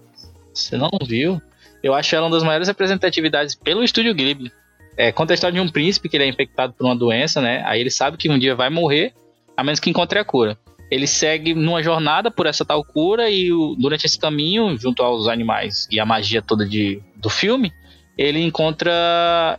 [0.54, 1.42] Você não viu?
[1.82, 4.52] Eu acho ela uma das maiores representatividades pelo estúdio Ghibli.
[4.96, 7.64] É, conta a história de um príncipe que ele é infectado por uma doença, né?
[7.66, 9.14] Aí ele sabe que um dia vai morrer,
[9.58, 10.56] a menos que encontre a cura.
[10.92, 15.28] Ele segue numa jornada por essa tal cura e o- durante esse caminho, junto aos
[15.30, 17.72] animais e a magia toda de, do filme,
[18.18, 19.58] ele encontra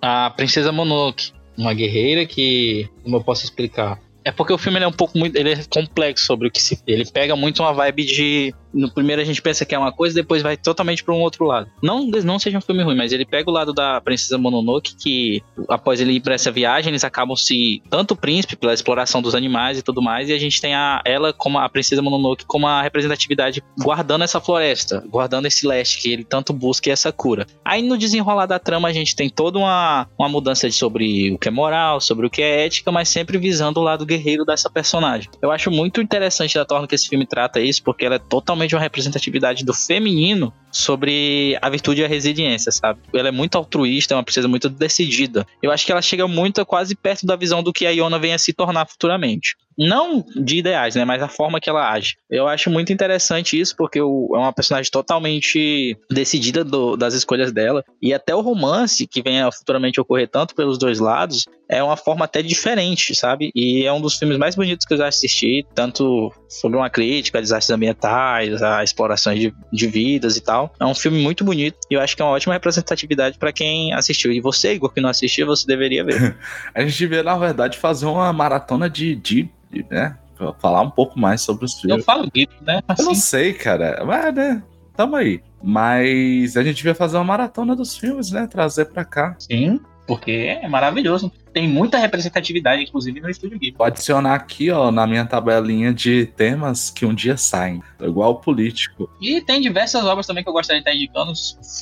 [0.00, 4.86] a princesa Mononoke, uma guerreira que, como eu posso explicar, é porque o filme é
[4.86, 8.04] um pouco muito, ele é complexo sobre o que se, ele pega muito uma vibe
[8.04, 11.20] de no primeiro a gente pensa que é uma coisa, depois vai totalmente para um
[11.20, 11.68] outro lado.
[11.82, 15.42] Não, não seja um filme ruim, mas ele pega o lado da princesa Mononoke que
[15.68, 19.34] após ele ir para essa viagem, eles acabam se tanto o príncipe pela exploração dos
[19.34, 22.66] animais e tudo mais, e a gente tem a ela como a princesa Mononoke como
[22.66, 27.46] a representatividade guardando essa floresta, guardando esse leste que ele tanto busca e essa cura.
[27.64, 31.38] Aí no desenrolar da trama a gente tem toda uma, uma mudança de sobre o
[31.38, 34.70] que é moral, sobre o que é ética, mas sempre visando o lado guerreiro dessa
[34.70, 35.30] personagem.
[35.42, 38.59] Eu acho muito interessante da forma que esse filme trata isso, porque ela é totalmente
[38.74, 43.00] uma representatividade do feminino sobre a virtude e a resiliência, sabe?
[43.14, 45.46] Ela é muito altruísta, é uma princesa muito decidida.
[45.62, 48.38] Eu acho que ela chega muito quase perto da visão do que a Iona venha
[48.38, 49.56] se tornar futuramente.
[49.80, 51.04] Não de ideais, né?
[51.06, 52.16] Mas a forma que ela age.
[52.30, 57.50] Eu acho muito interessante isso, porque o- é uma personagem totalmente decidida do- das escolhas
[57.50, 57.82] dela.
[58.02, 62.24] E até o romance, que venha futuramente ocorrer tanto pelos dois lados, é uma forma
[62.26, 63.50] até diferente, sabe?
[63.54, 67.38] E é um dos filmes mais bonitos que eu já assisti, tanto sobre uma crítica
[67.38, 70.74] a desastres ambientais, a explorações de, de vidas e tal.
[70.78, 73.92] É um filme muito bonito e eu acho que é uma ótima representatividade pra quem
[73.94, 74.30] assistiu.
[74.32, 76.36] E você, Igor, que não assistiu, você deveria ver.
[76.74, 79.48] A gente devia, na verdade, fazer uma maratona de, de,
[79.90, 80.16] né?
[80.58, 82.04] Falar um pouco mais sobre os eu filmes.
[82.04, 82.80] falo Ghibli, né?
[82.98, 84.02] Eu não Assim, sei, cara.
[84.06, 84.62] Mas, né?
[84.96, 85.40] Tamo aí.
[85.62, 88.46] Mas a gente devia fazer uma maratona dos filmes, né?
[88.46, 89.36] Trazer pra cá.
[89.38, 91.30] sim, porque é maravilhoso.
[91.52, 93.76] Tem muita representatividade, inclusive, no estúdio Ghibli.
[93.76, 97.82] Vou adicionar aqui, ó, na minha tabelinha de temas que um dia saem.
[98.00, 99.10] Igual o político.
[99.20, 101.32] E tem diversas obras também que eu gostaria de estar indicando,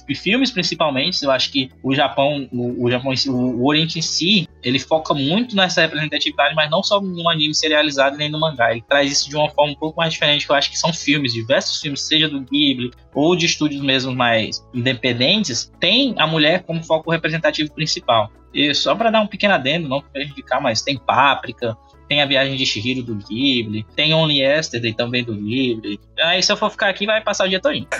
[0.08, 1.22] e filmes principalmente.
[1.22, 5.54] Eu acho que o Japão, o, o Japão, o Oriente em si, ele foca muito
[5.54, 8.72] nessa representatividade, mas não só no anime serializado nem no mangá.
[8.72, 10.92] Ele traz isso de uma forma um pouco mais diferente, que eu acho que são
[10.92, 16.62] filmes, diversos filmes, seja do Ghibli ou de estúdios mesmo mais independentes, tem a mulher
[16.62, 18.30] como foco representativo principal.
[18.52, 21.76] E só para dar um pequeno adendo, não para indicar, mas tem Páprica,
[22.08, 26.00] tem a viagem de Shihiro do Ghibli, tem Only Yesterday também do Ghibli.
[26.20, 27.86] Aí se eu for ficar aqui, vai passar o dia todinho.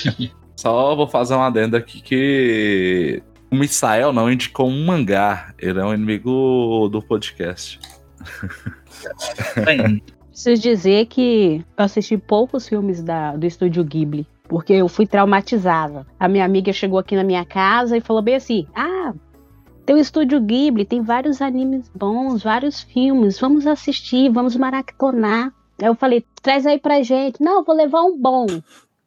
[0.60, 5.54] Só vou fazer um adendo aqui que o Misael não indicou um mangá.
[5.58, 7.80] Ele é um inimigo do podcast.
[10.28, 16.06] Preciso dizer que eu assisti poucos filmes da, do estúdio Ghibli, porque eu fui traumatizada.
[16.18, 19.12] A minha amiga chegou aqui na minha casa e falou bem assim: Ah,
[19.84, 25.52] tem o estúdio Ghibli, tem vários animes bons, vários filmes, vamos assistir, vamos maratonar.
[25.80, 27.42] Aí eu falei: traz aí pra gente.
[27.42, 28.46] Não, eu vou levar um bom.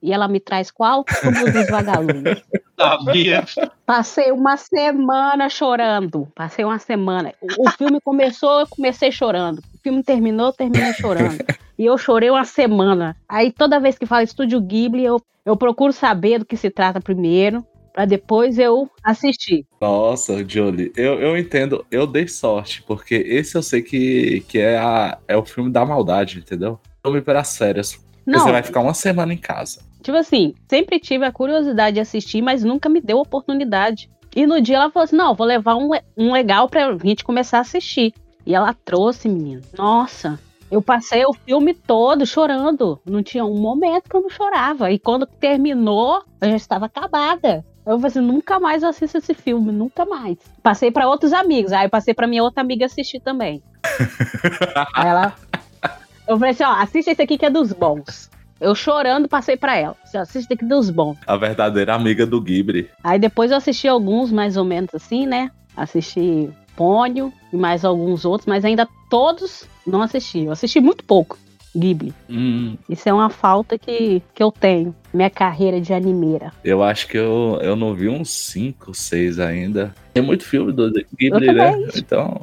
[0.02, 1.06] E ela me traz qual?
[1.06, 2.44] Túmulo dos Vagalumes.
[2.78, 3.46] sabia.
[3.86, 6.28] Passei uma semana chorando.
[6.36, 7.34] Passei uma semana.
[7.42, 9.60] O, o filme começou, eu comecei chorando.
[9.60, 11.38] O filme terminou, eu terminei chorando.
[11.76, 13.18] E eu chorei uma semana.
[13.28, 17.02] Aí toda vez que fala Estúdio Ghibli, eu, eu procuro saber do que se trata
[17.02, 19.66] primeiro, pra depois eu assistir.
[19.80, 24.78] Nossa, Jolie, eu, eu entendo, eu dei sorte, porque esse eu sei que, que é,
[24.78, 26.80] a, é o filme da maldade, entendeu?
[27.06, 27.94] Filme para férias.
[27.94, 29.82] Porque Não, Você vai ficar uma semana em casa.
[30.02, 34.10] tipo assim, sempre tive a curiosidade de assistir, mas nunca me deu oportunidade.
[34.36, 37.60] E no dia ela falou assim: não, vou levar um, um legal pra gente começar
[37.60, 38.14] a assistir.
[38.46, 39.62] E ela trouxe, menino.
[39.78, 40.40] Nossa,
[40.72, 43.00] eu passei o filme todo chorando.
[43.06, 44.92] Não tinha um momento que eu não chorava.
[44.92, 47.64] E quando terminou, eu já estava acabada.
[47.86, 50.38] Eu falei assim, nunca mais assisto esse filme, nunca mais.
[50.62, 53.62] Passei pra outros amigos, aí eu passei pra minha outra amiga assistir também.
[54.94, 55.34] aí ela.
[56.26, 58.30] Eu falei assim, ó, assiste esse aqui que é dos bons.
[58.62, 59.96] Eu chorando, passei pra ela.
[60.04, 61.18] Assim, assiste esse aqui dos bons.
[61.28, 62.90] A verdadeira amiga do Ghibli.
[63.04, 65.52] Aí depois eu assisti alguns mais ou menos assim, né?
[65.76, 70.46] Assisti Pônio e mais alguns outros, mas ainda todos não assisti.
[70.46, 71.38] Eu assisti muito pouco
[71.76, 72.14] Ghibli.
[72.30, 74.96] Hum, Isso é uma falta que, que eu tenho.
[75.14, 76.52] Minha carreira de animeira.
[76.64, 79.94] eu acho que eu, eu não vi uns 5, 6 ainda.
[80.14, 81.72] Tem muito filme do Ghibli, Eu né?
[81.72, 81.88] também.
[81.96, 82.42] Então.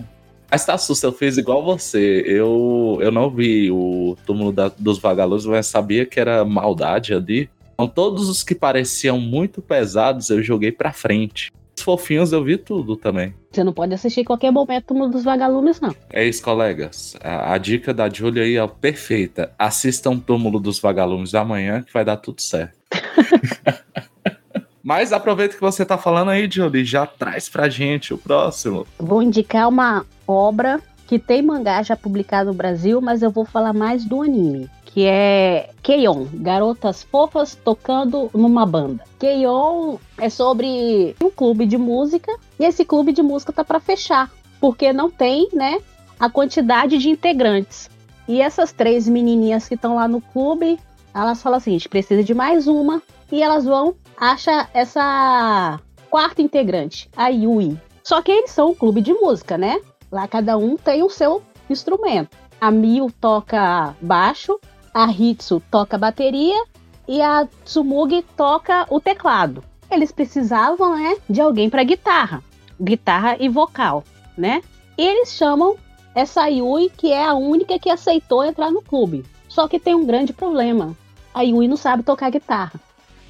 [0.51, 2.23] Mas tá susto, eu fiz igual você.
[2.27, 7.49] Eu, eu não vi o túmulo da- dos vagalumes, mas sabia que era maldade ali.
[7.75, 11.51] Então, todos os que pareciam muito pesados, eu joguei pra frente.
[11.81, 13.35] Os fofinhos eu vi tudo também.
[13.51, 15.95] Você não pode assistir em qualquer momento Túmulo dos Vagalumes, não.
[16.13, 17.17] É isso, colegas.
[17.23, 19.51] A, a dica da Julia aí é perfeita.
[19.59, 22.79] Assistam Túmulo dos Vagalumes amanhã que vai dar tudo certo.
[24.85, 28.87] Mas aproveita que você tá falando aí, Julie, já traz pra gente o próximo.
[28.99, 33.73] Vou indicar uma obra que tem mangá já publicado no Brasil, mas eu vou falar
[33.73, 39.05] mais do anime, que é Keion, Garotas Fofas Tocando numa Banda.
[39.19, 44.31] Keion é sobre um clube de música e esse clube de música tá para fechar,
[44.61, 45.81] porque não tem, né,
[46.19, 47.89] a quantidade de integrantes.
[48.29, 50.79] E essas três menininhas que estão lá no clube,
[51.15, 53.03] elas falam assim: a gente precisa de mais uma.
[53.33, 55.81] E elas vão, acha essa
[56.11, 57.79] quarta integrante, a Yui.
[58.03, 59.81] Só que eles são um clube de música, né?
[60.11, 62.37] Lá cada um tem o seu instrumento.
[62.61, 64.59] A Miu toca baixo,
[64.95, 66.65] a Hitsu toca bateria
[67.07, 69.63] e a Tsumugi toca o teclado.
[69.91, 72.43] Eles precisavam, né, de alguém para guitarra,
[72.81, 74.05] guitarra e vocal,
[74.37, 74.63] né?
[74.97, 75.77] E eles chamam
[76.15, 79.25] essa Yui, que é a única que aceitou entrar no clube.
[79.49, 80.97] Só que tem um grande problema.
[81.35, 82.81] A Yui não sabe tocar guitarra.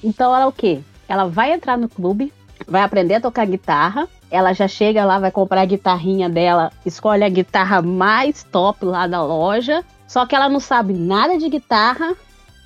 [0.02, 0.80] Então ela o quê?
[1.08, 2.32] Ela vai entrar no clube,
[2.66, 4.08] vai aprender a tocar guitarra.
[4.30, 9.06] Ela já chega lá, vai comprar a guitarrinha dela, escolhe a guitarra mais top lá
[9.06, 9.84] da loja.
[10.10, 12.16] Só que ela não sabe nada de guitarra.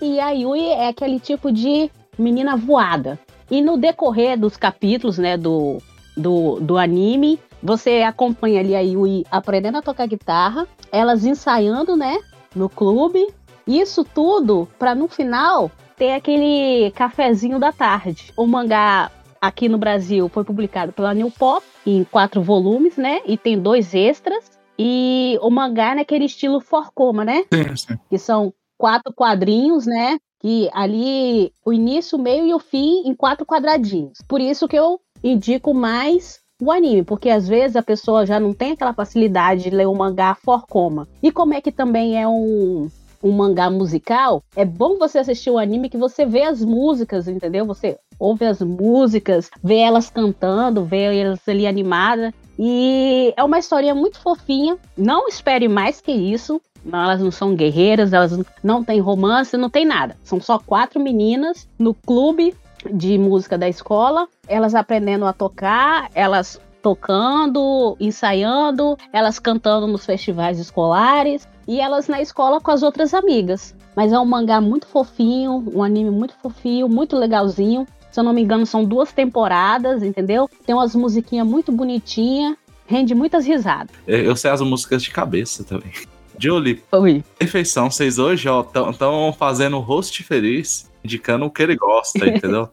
[0.01, 3.21] E a Yui é aquele tipo de menina voada.
[3.51, 5.77] E no decorrer dos capítulos, né, do,
[6.17, 12.17] do, do anime, você acompanha ali a Yui aprendendo a tocar guitarra, elas ensaiando, né,
[12.57, 13.27] no clube.
[13.67, 18.33] Isso tudo para no final ter aquele cafezinho da tarde.
[18.39, 23.21] O mangá aqui no Brasil foi publicado pela New Pop em quatro volumes, né?
[23.27, 24.55] E tem dois extras.
[24.79, 27.45] E o mangá naquele estilo forcoma, né?
[27.53, 27.99] Sim, sim.
[28.11, 30.19] Que são quatro quadrinhos, né?
[30.41, 34.19] Que ali o início, o meio e o fim em quatro quadradinhos.
[34.29, 38.53] Por isso que eu indico mais o anime, porque às vezes a pessoa já não
[38.53, 41.09] tem aquela facilidade de ler o mangá forcoma.
[41.23, 42.89] E como é que também é um,
[43.23, 47.67] um mangá musical, é bom você assistir o anime que você vê as músicas, entendeu?
[47.67, 52.33] Você ouve as músicas, vê elas cantando, vê elas ali animadas.
[52.59, 54.77] E é uma historinha muito fofinha.
[54.97, 56.61] Não espere mais que isso.
[56.85, 60.17] Não, elas não são guerreiras, elas não têm romance, não tem nada.
[60.23, 62.55] São só quatro meninas no clube
[62.93, 70.59] de música da escola, elas aprendendo a tocar, elas tocando, ensaiando, elas cantando nos festivais
[70.59, 73.75] escolares e elas na escola com as outras amigas.
[73.97, 77.87] Mas é um mangá muito fofinho, um anime muito fofinho, muito legalzinho.
[78.15, 80.49] Se eu não me engano, são duas temporadas, entendeu?
[80.65, 82.57] Tem umas musiquinhas muito bonitinhas,
[82.87, 83.91] rende muitas risadas.
[84.07, 85.91] Eu sei as músicas de cabeça também.
[86.39, 87.25] Julie, Oi.
[87.37, 87.91] perfeição.
[87.91, 88.49] Vocês hoje,
[88.93, 92.69] estão fazendo o host feliz, indicando o que ele gosta, entendeu?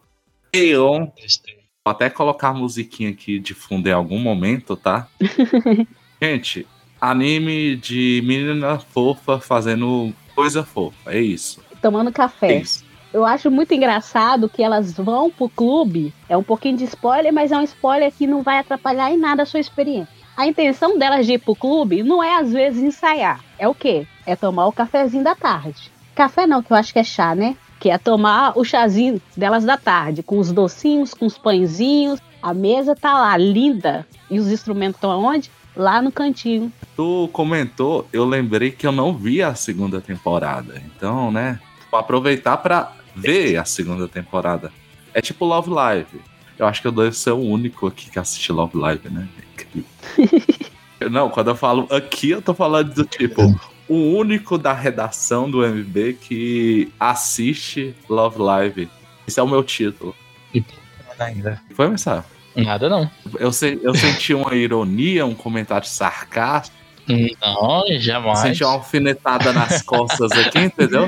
[0.53, 1.07] Eon,
[1.83, 5.07] Vou até colocar a musiquinha aqui de fundo em algum momento, tá?
[6.21, 6.67] Gente,
[6.99, 11.63] anime de menina fofa fazendo coisa fofa, é isso.
[11.81, 12.59] Tomando É café.
[12.59, 12.90] isso.
[13.13, 16.13] Eu acho muito engraçado que elas vão pro clube.
[16.29, 19.43] É um pouquinho de spoiler, mas é um spoiler que não vai atrapalhar em nada
[19.43, 20.21] a sua experiência.
[20.37, 23.43] A intenção delas de ir pro clube não é às vezes ensaiar.
[23.59, 24.07] É o quê?
[24.25, 25.91] É tomar o cafezinho da tarde.
[26.15, 27.57] Café não, que eu acho que é chá, né?
[27.79, 32.19] Que é tomar o chazinho delas da tarde, com os docinhos, com os pãezinhos.
[32.41, 34.07] A mesa tá lá, linda.
[34.29, 35.51] E os instrumentos estão aonde?
[35.75, 36.71] Lá no cantinho.
[36.95, 40.81] Tu comentou, eu lembrei que eu não vi a segunda temporada.
[40.85, 41.59] Então, né?
[41.91, 44.71] Aproveitar pra ver a segunda temporada.
[45.13, 46.21] É tipo Love Live.
[46.57, 49.27] Eu acho que eu devo ser o único aqui que assiste Love Live, né?
[51.09, 53.41] não, quando eu falo aqui, eu tô falando do tipo,
[53.87, 58.89] o único da redação do MB que assiste Love Live.
[59.27, 60.15] Esse é o meu título.
[61.19, 61.61] Ainda.
[61.75, 62.25] Foi, Missa?
[62.55, 63.09] Nada não.
[63.39, 66.75] Eu, se- eu senti uma ironia, um comentário sarcástico.
[67.07, 68.39] Não, jamais.
[68.39, 71.07] Senti uma alfinetada nas costas aqui, entendeu?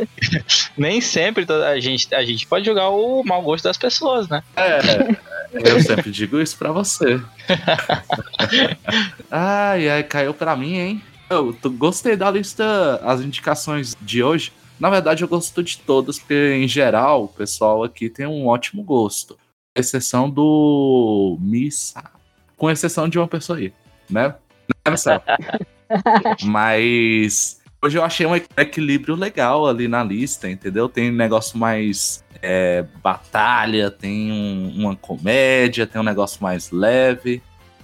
[0.76, 4.42] Nem sempre a gente, a gente pode julgar o mau gosto das pessoas, né?
[4.56, 4.80] É,
[5.52, 7.20] eu sempre digo isso pra você.
[9.30, 11.02] Ai, ai, caiu pra mim, hein?
[11.28, 14.52] Eu gostei da lista, as indicações de hoje.
[14.80, 18.82] Na verdade, eu gosto de todas, porque em geral o pessoal aqui tem um ótimo
[18.82, 19.36] gosto.
[19.74, 22.02] Exceção do Missa.
[22.56, 23.72] Com exceção de uma pessoa aí,
[24.08, 24.34] né?
[26.44, 30.88] Mas hoje eu achei um equilíbrio legal ali na lista, entendeu?
[30.88, 37.42] Tem um negócio mais é, batalha, tem um- uma comédia, tem um negócio mais leve.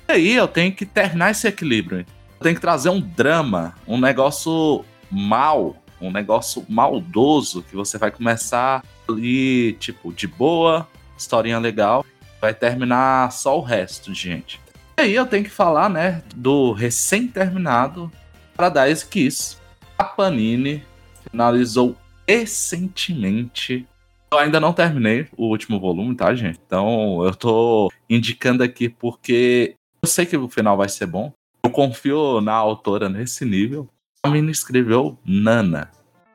[0.09, 2.01] E aí eu tenho que terminar esse equilíbrio.
[2.01, 8.13] Eu tenho que trazer um drama, um negócio mal, um negócio maldoso que você vai
[8.13, 10.87] começar ali, tipo, de boa,
[11.19, 12.05] historinha legal,
[12.41, 14.61] vai terminar só o resto, gente.
[14.97, 18.11] E aí eu tenho que falar, né, do recém-terminado
[18.57, 19.59] Paradise Kiss.
[19.99, 20.85] A Panini
[21.31, 21.97] finalizou
[22.29, 23.87] recentemente
[24.33, 26.61] Eu ainda não terminei o último volume, tá, gente?
[26.67, 31.33] Então eu tô indicando aqui porque eu sei que o final vai ser bom.
[31.63, 33.89] Eu confio na autora nesse nível.
[34.23, 35.91] A menina escreveu Nana.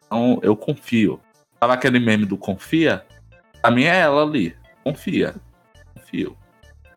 [0.06, 1.20] Então eu confio.
[1.60, 3.06] Sabe aquele meme do confia?
[3.62, 4.56] Pra mim é ela ali.
[4.84, 5.36] Confia.
[5.94, 6.38] Confio.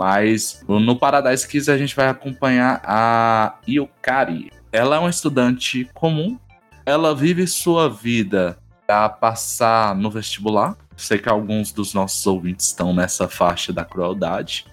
[0.03, 4.51] Mas no Paradise Kiss a gente vai acompanhar a Yukari.
[4.73, 6.37] Ela é uma estudante comum.
[6.85, 10.77] Ela vive sua vida para passar no vestibular.
[10.97, 14.67] Sei que alguns dos nossos ouvintes estão nessa faixa da crueldade.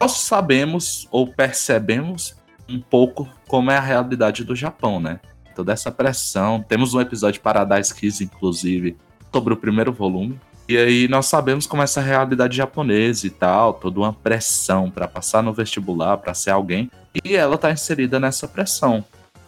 [0.00, 2.36] Nós sabemos ou percebemos
[2.68, 5.18] um pouco como é a realidade do Japão, né?
[5.56, 6.62] Toda essa pressão.
[6.62, 8.96] Temos um episódio de Paradise Kiss, inclusive,
[9.32, 10.38] sobre o primeiro volume.
[10.68, 15.06] E aí nós sabemos como é essa realidade japonesa e tal, toda uma pressão para
[15.06, 16.90] passar no vestibular, para ser alguém.
[17.24, 19.04] E ela tá inserida nessa pressão.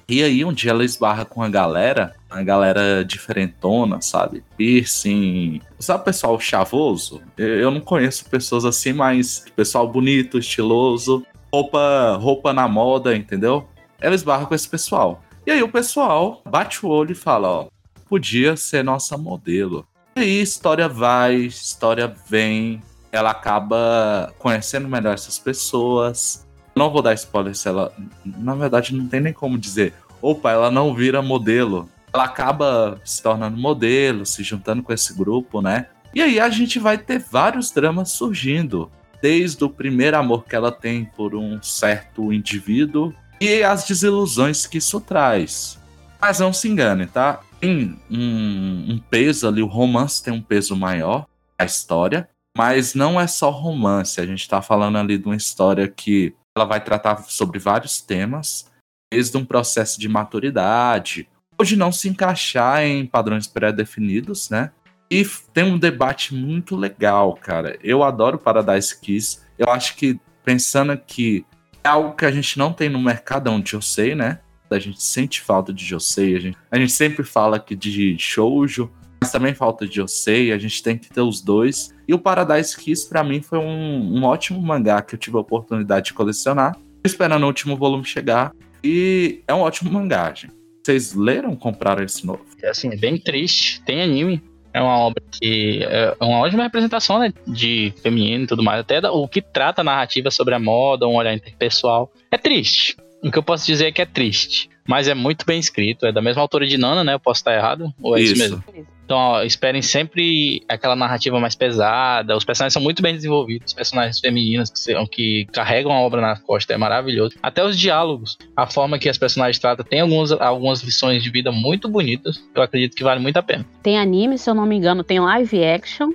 [0.08, 4.42] E aí um dia ela esbarra com a galera, a galera diferentona, sabe?
[4.56, 5.60] Piercing.
[5.78, 7.20] Sabe o pessoal chavoso?
[7.36, 13.68] Eu não conheço pessoas assim, mas pessoal bonito, estiloso, roupa, roupa na moda, entendeu?
[14.00, 15.22] Ela esbarra com esse pessoal.
[15.46, 17.66] E aí o pessoal bate o olho e fala, ó,
[18.08, 19.86] podia ser nossa modelo.
[20.18, 26.44] Aí história vai, história vem, ela acaba conhecendo melhor essas pessoas.
[26.74, 27.92] Não vou dar spoiler se ela.
[28.24, 29.94] Na verdade, não tem nem como dizer.
[30.20, 31.88] Opa, ela não vira modelo.
[32.12, 35.86] Ela acaba se tornando modelo, se juntando com esse grupo, né?
[36.12, 38.90] E aí a gente vai ter vários dramas surgindo.
[39.22, 44.78] Desde o primeiro amor que ela tem por um certo indivíduo e as desilusões que
[44.78, 45.77] isso traz.
[46.20, 47.40] Mas não se engane, tá?
[47.60, 51.26] tem um, um peso ali, o romance tem um peso maior,
[51.58, 55.88] a história, mas não é só romance, a gente está falando ali de uma história
[55.88, 58.70] que ela vai tratar sobre vários temas,
[59.12, 64.70] desde um processo de maturidade, ou de não se encaixar em padrões pré-definidos, né?
[65.10, 67.78] E tem um debate muito legal, cara.
[67.82, 69.40] Eu adoro Paradise Kiss.
[69.58, 71.46] Eu acho que, pensando aqui,
[71.82, 74.40] é algo que a gente não tem no mercado onde eu sei, né?
[74.70, 78.90] A gente sente falta de Josei, a gente, a gente sempre fala aqui de shoujo,
[79.20, 81.94] mas também falta de Josei, a gente tem que ter os dois.
[82.06, 85.40] E o Paradise Kiss, para mim, foi um, um, ótimo mangá que eu tive a
[85.40, 86.76] oportunidade de colecionar.
[87.04, 88.52] Esperando o último volume chegar.
[88.82, 90.52] E é um ótimo mangá, gente.
[90.84, 92.44] Vocês leram, compraram esse novo?
[92.62, 93.82] É assim, é bem triste.
[93.82, 94.42] Tem anime.
[94.72, 98.80] É uma obra que é uma ótima representação né, de feminino e tudo mais.
[98.80, 102.12] Até o que trata a narrativa sobre a moda, um olhar interpessoal.
[102.30, 102.96] É triste.
[103.22, 104.70] O que eu posso dizer é que é triste.
[104.86, 106.06] Mas é muito bem escrito.
[106.06, 107.14] É da mesma autora de Nana, né?
[107.14, 107.92] Eu posso estar errado?
[108.00, 108.64] Ou é isso, isso mesmo?
[109.04, 112.36] Então, ó, esperem sempre aquela narrativa mais pesada.
[112.36, 113.68] Os personagens são muito bem desenvolvidos.
[113.68, 117.34] Os personagens femininos que, são, que carregam a obra na costa é maravilhoso.
[117.42, 121.50] Até os diálogos, a forma que as personagens tratam, tem algumas, algumas lições de vida
[121.50, 122.42] muito bonitas.
[122.54, 123.64] Eu acredito que vale muito a pena.
[123.82, 126.10] Tem anime, se eu não me engano, tem live action.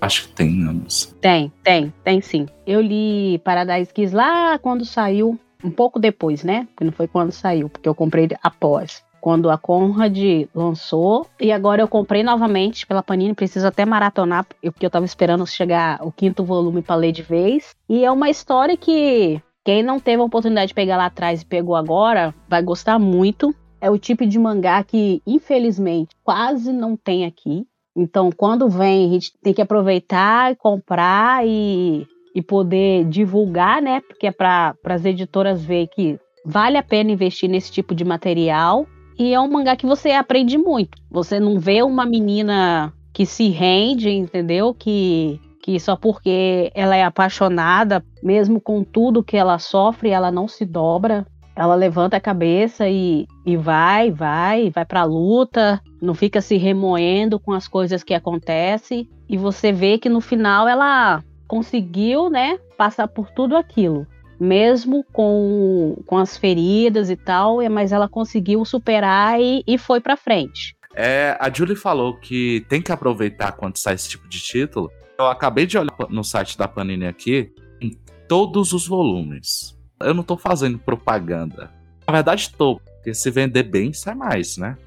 [0.00, 1.14] Acho que tem, anos.
[1.20, 2.48] Tem, tem, tem sim.
[2.66, 6.66] Eu li Paradise Kiss lá quando saiu um pouco depois, né?
[6.70, 9.02] Porque não foi quando saiu, porque eu comprei após.
[9.20, 10.18] Quando a Conrad
[10.52, 11.26] lançou.
[11.40, 13.34] E agora eu comprei novamente pela Panini.
[13.34, 17.74] Preciso até maratonar, porque eu tava esperando chegar o quinto volume para ler de vez.
[17.88, 21.46] E é uma história que quem não teve a oportunidade de pegar lá atrás e
[21.46, 23.54] pegou agora, vai gostar muito.
[23.80, 27.64] É o tipo de mangá que, infelizmente, quase não tem aqui.
[27.94, 34.00] Então, quando vem, a gente tem que aproveitar, comprar e e poder divulgar, né?
[34.00, 38.86] Porque é para as editoras ver que vale a pena investir nesse tipo de material.
[39.18, 40.98] E é um mangá que você aprende muito.
[41.10, 44.74] Você não vê uma menina que se rende, entendeu?
[44.74, 50.48] Que, que só porque ela é apaixonada, mesmo com tudo que ela sofre, ela não
[50.48, 51.26] se dobra.
[51.54, 57.38] Ela levanta a cabeça e, e vai, vai, vai pra luta, não fica se remoendo
[57.38, 59.06] com as coisas que acontecem.
[59.28, 61.22] E você vê que no final ela
[61.52, 64.06] conseguiu, né, passar por tudo aquilo,
[64.40, 70.16] mesmo com, com as feridas e tal, mas ela conseguiu superar e, e foi para
[70.16, 70.74] frente.
[70.94, 74.90] É, a Julie falou que tem que aproveitar quando sai esse tipo de título.
[75.18, 77.90] Eu acabei de olhar no site da Panini aqui, em
[78.26, 79.78] todos os volumes.
[80.00, 81.70] Eu não tô fazendo propaganda.
[82.06, 84.78] Na verdade, tô, porque se vender bem, sai mais, né?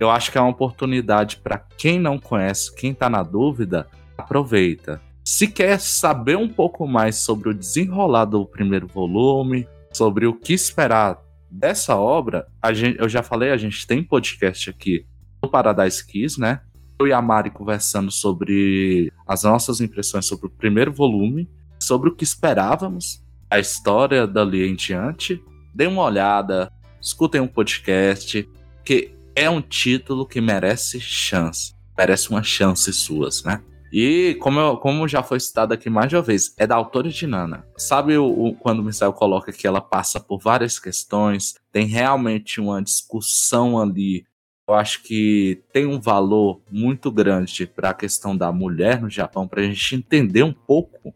[0.00, 3.86] Eu acho que é uma oportunidade para quem não conhece, quem tá na dúvida,
[4.16, 5.06] aproveita.
[5.30, 10.54] Se quer saber um pouco mais sobre o desenrolar do primeiro volume, sobre o que
[10.54, 11.18] esperar
[11.50, 15.04] dessa obra, gente, eu já falei, a gente tem podcast aqui
[15.42, 16.62] no Paradise Kiss, né?
[16.98, 21.46] Eu e a Mari conversando sobre as nossas impressões sobre o primeiro volume,
[21.78, 25.44] sobre o que esperávamos, a história dali em diante.
[25.74, 26.72] Dê uma olhada,
[27.02, 28.48] escutem um podcast,
[28.82, 33.62] que é um título que merece chance, merece uma chance suas, né?
[33.92, 37.08] E, como, eu, como já foi citado aqui mais de uma vez, é da autora
[37.08, 37.64] de Nana.
[37.76, 42.60] Sabe o, o, quando o Misael coloca que ela passa por várias questões, tem realmente
[42.60, 44.26] uma discussão ali.
[44.68, 49.48] Eu acho que tem um valor muito grande para a questão da mulher no Japão,
[49.48, 51.14] para a gente entender um pouco.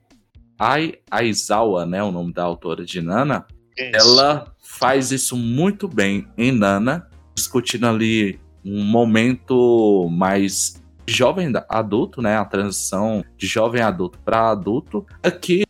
[0.59, 0.77] A
[1.11, 3.47] Aizawa, né, o nome da autora de Nana,
[3.77, 3.91] isso.
[3.95, 12.36] ela faz isso muito bem em Nana, discutindo ali um momento mais jovem adulto, né?
[12.36, 15.07] A transição de jovem adulto para adulto.
[15.22, 15.64] Aqui,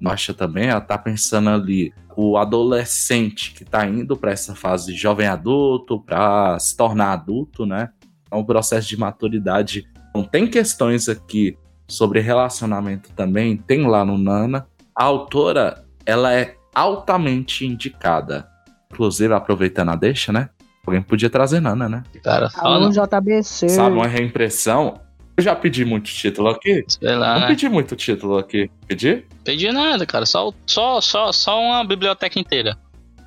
[0.00, 4.98] Nossa também, ela tá pensando ali o adolescente que tá indo para essa fase de
[4.98, 7.90] jovem adulto, para se tornar adulto, né?
[8.30, 9.88] É um processo de maturidade.
[10.10, 11.56] Então, tem questões aqui
[11.88, 14.66] sobre relacionamento também, tem lá no Nana.
[14.94, 18.48] A autora, ela é altamente indicada.
[18.92, 20.50] Inclusive, aproveitando a deixa, né?
[20.86, 22.02] Alguém podia trazer Nana, né?
[22.22, 22.90] Cara, fala.
[22.90, 23.68] JBC.
[23.70, 25.00] Sabe, uma reimpressão.
[25.36, 26.84] Eu já pedi muito título aqui.
[26.86, 27.34] Sei lá.
[27.34, 27.46] Não né?
[27.48, 28.70] pedi muito título aqui.
[28.86, 29.24] Pedi?
[29.42, 30.26] Pedi nada, cara.
[30.26, 32.76] Só, só, só, só uma biblioteca inteira.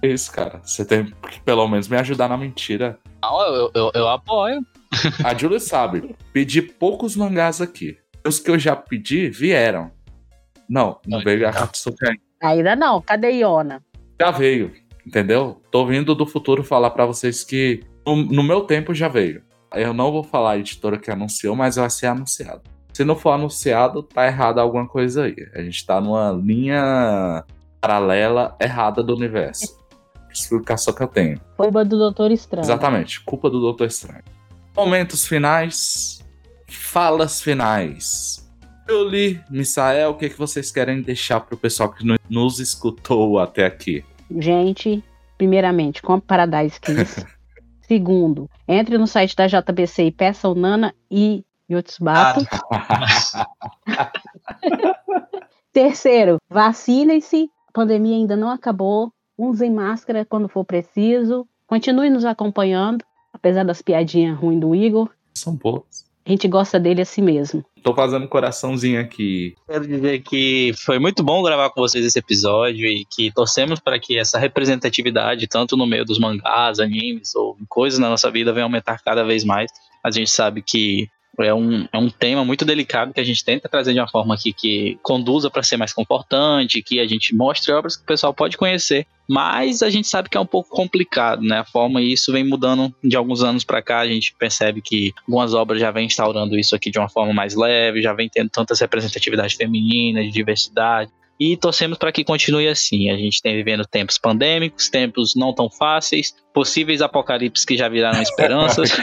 [0.01, 0.62] Isso, cara.
[0.64, 2.97] Você tem que pelo menos me ajudar na mentira.
[3.22, 4.62] Não, eu, eu, eu apoio.
[5.24, 6.16] A Julie sabe.
[6.32, 7.97] Pedi poucos mangás aqui.
[8.26, 9.91] Os que eu já pedi vieram.
[10.70, 12.22] Não, não veio a Katsuki ainda.
[12.41, 13.01] Ainda não.
[13.01, 13.82] Cadê Iona?
[14.20, 14.72] Já veio
[15.08, 15.62] entendeu?
[15.72, 19.41] Tô vindo do futuro falar para vocês que no, no, meu tempo já veio.
[19.74, 22.62] Eu não vou falar a editora que anunciou, mas vai ser anunciado.
[22.93, 25.36] Se não for anunciado, tá errado alguma coisa aí.
[25.53, 27.43] A gente tá numa linha
[27.80, 29.78] paralela errada do universo.
[30.32, 31.39] Explicação que eu tenho.
[31.55, 32.66] Culpa do Doutor Estranho.
[32.66, 34.24] Exatamente, culpa do Doutor Estranho.
[34.76, 36.24] Momentos finais,
[36.68, 38.47] falas finais.
[38.88, 43.66] Eu li, Misael, o que, que vocês querem deixar pro pessoal que nos escutou até
[43.66, 44.03] aqui?
[44.30, 45.03] Gente,
[45.38, 47.25] primeiramente, compre Paradise Kiss.
[47.88, 52.45] Segundo, entre no site da JBC e peça o Nana e Yotsubato.
[55.71, 57.49] Terceiro, vacinem-se.
[57.69, 59.13] A pandemia ainda não acabou.
[59.38, 61.47] Usem máscara quando for preciso.
[61.65, 65.09] Continue nos acompanhando, apesar das piadinhas ruins do Igor.
[65.34, 66.07] São boas.
[66.28, 67.63] A gente gosta dele assim mesmo.
[67.82, 69.55] Tô fazendo coraçãozinho aqui.
[69.65, 73.97] Quero dizer que foi muito bom gravar com vocês esse episódio e que torcemos para
[73.97, 78.65] que essa representatividade, tanto no meio dos mangás, animes ou coisas na nossa vida, venha
[78.65, 79.71] aumentar cada vez mais.
[80.03, 81.07] A gente sabe que
[81.39, 84.33] é um, é um tema muito delicado que a gente tenta trazer de uma forma
[84.33, 88.33] aqui que conduza para ser mais comportante, que a gente mostre obras que o pessoal
[88.33, 89.05] pode conhecer.
[89.29, 91.59] Mas a gente sabe que é um pouco complicado, né?
[91.59, 93.99] A forma e isso vem mudando de alguns anos para cá.
[93.99, 97.53] A gente percebe que algumas obras já vêm instaurando isso aqui de uma forma mais
[97.53, 103.09] leve, já vem tendo tantas representatividade feminina, de diversidade e torcemos para que continue assim.
[103.09, 108.21] A gente tem vivendo tempos pandêmicos, tempos não tão fáceis, possíveis apocalipses que já viraram
[108.21, 108.91] esperanças.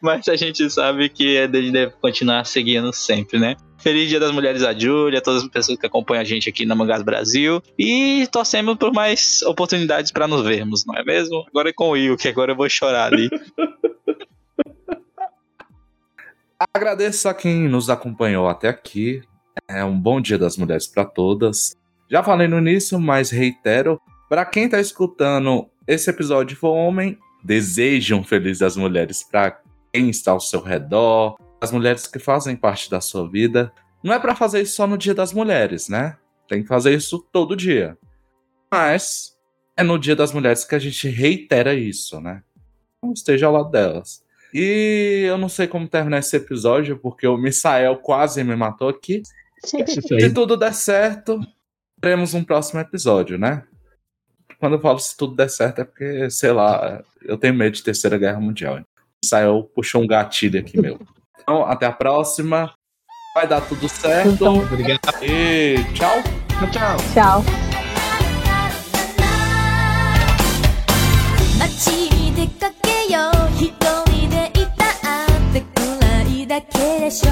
[0.00, 3.56] Mas a gente sabe que a gente deve continuar seguindo sempre, né?
[3.78, 6.74] Feliz Dia das Mulheres a Júlia, todas as pessoas que acompanham a gente aqui na
[6.74, 7.62] Mangás Brasil.
[7.78, 11.44] E torcemos por mais oportunidades para nos vermos, não é mesmo?
[11.48, 13.28] Agora é com o Will, que agora eu vou chorar ali.
[16.74, 19.22] Agradeço a quem nos acompanhou até aqui.
[19.68, 21.76] É um bom Dia das Mulheres para todas.
[22.10, 24.00] Já falei no início, mas reitero.
[24.28, 29.60] Para quem está escutando esse episódio for homem, desejam Feliz das Mulheres para
[29.92, 33.72] quem está ao seu redor, as mulheres que fazem parte da sua vida.
[34.02, 36.16] Não é para fazer isso só no Dia das Mulheres, né?
[36.48, 37.96] Tem que fazer isso todo dia.
[38.68, 39.36] Mas
[39.76, 42.42] é no Dia das Mulheres que a gente reitera isso, né?
[42.98, 44.26] Então esteja ao lado delas.
[44.52, 49.22] E eu não sei como terminar esse episódio, porque o Misael quase me matou aqui.
[49.64, 51.40] se tudo der certo,
[52.00, 53.64] teremos um próximo episódio, né?
[54.58, 57.82] Quando eu falo se tudo der certo, é porque, sei lá, eu tenho medo de
[57.82, 58.80] Terceira Guerra Mundial.
[59.22, 60.98] Misael puxou um gatilho aqui meu.
[61.40, 62.72] Então, até a próxima.
[63.34, 64.30] Vai dar tudo certo.
[64.30, 65.00] Então, Obrigado.
[65.22, 66.22] E tchau.
[66.72, 66.96] Tchau.
[67.14, 67.67] Tchau.
[76.58, 77.30] だけでしょ。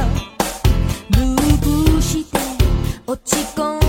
[1.10, 2.38] ループして
[3.08, 3.85] 落ち込んで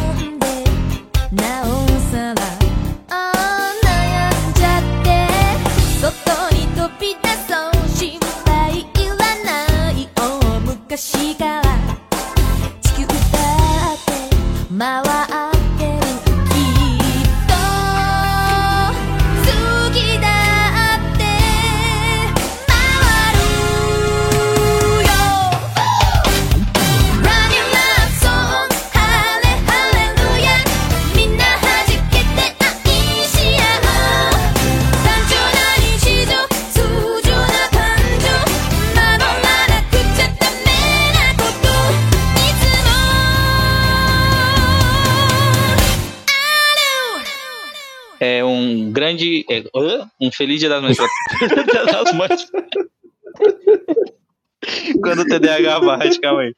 [49.59, 50.97] é, um feliz dia das mães.
[50.97, 52.47] dia das mães.
[55.01, 56.53] Quando o TDAH bate, calma aí.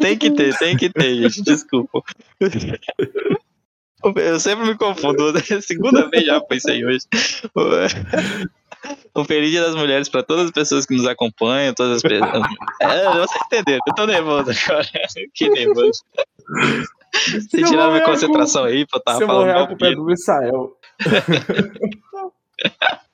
[0.00, 1.42] tem que ter, tem que ter, gente.
[1.42, 2.02] Desculpa.
[4.16, 5.32] Eu sempre me confundo.
[5.62, 7.06] Segunda vez já pensei hoje.
[9.14, 12.30] Um feliz dia das mulheres para todas as pessoas que nos acompanham, todas as pessoas.
[12.80, 13.78] É, você entendeu?
[13.86, 14.86] Eu tô nervoso agora.
[15.34, 16.02] Que nervoso.
[17.50, 19.46] Se tirar minha concentração aí, pô, tava Se eu falando.
[19.46, 20.76] morrer, a culpa é do Israel.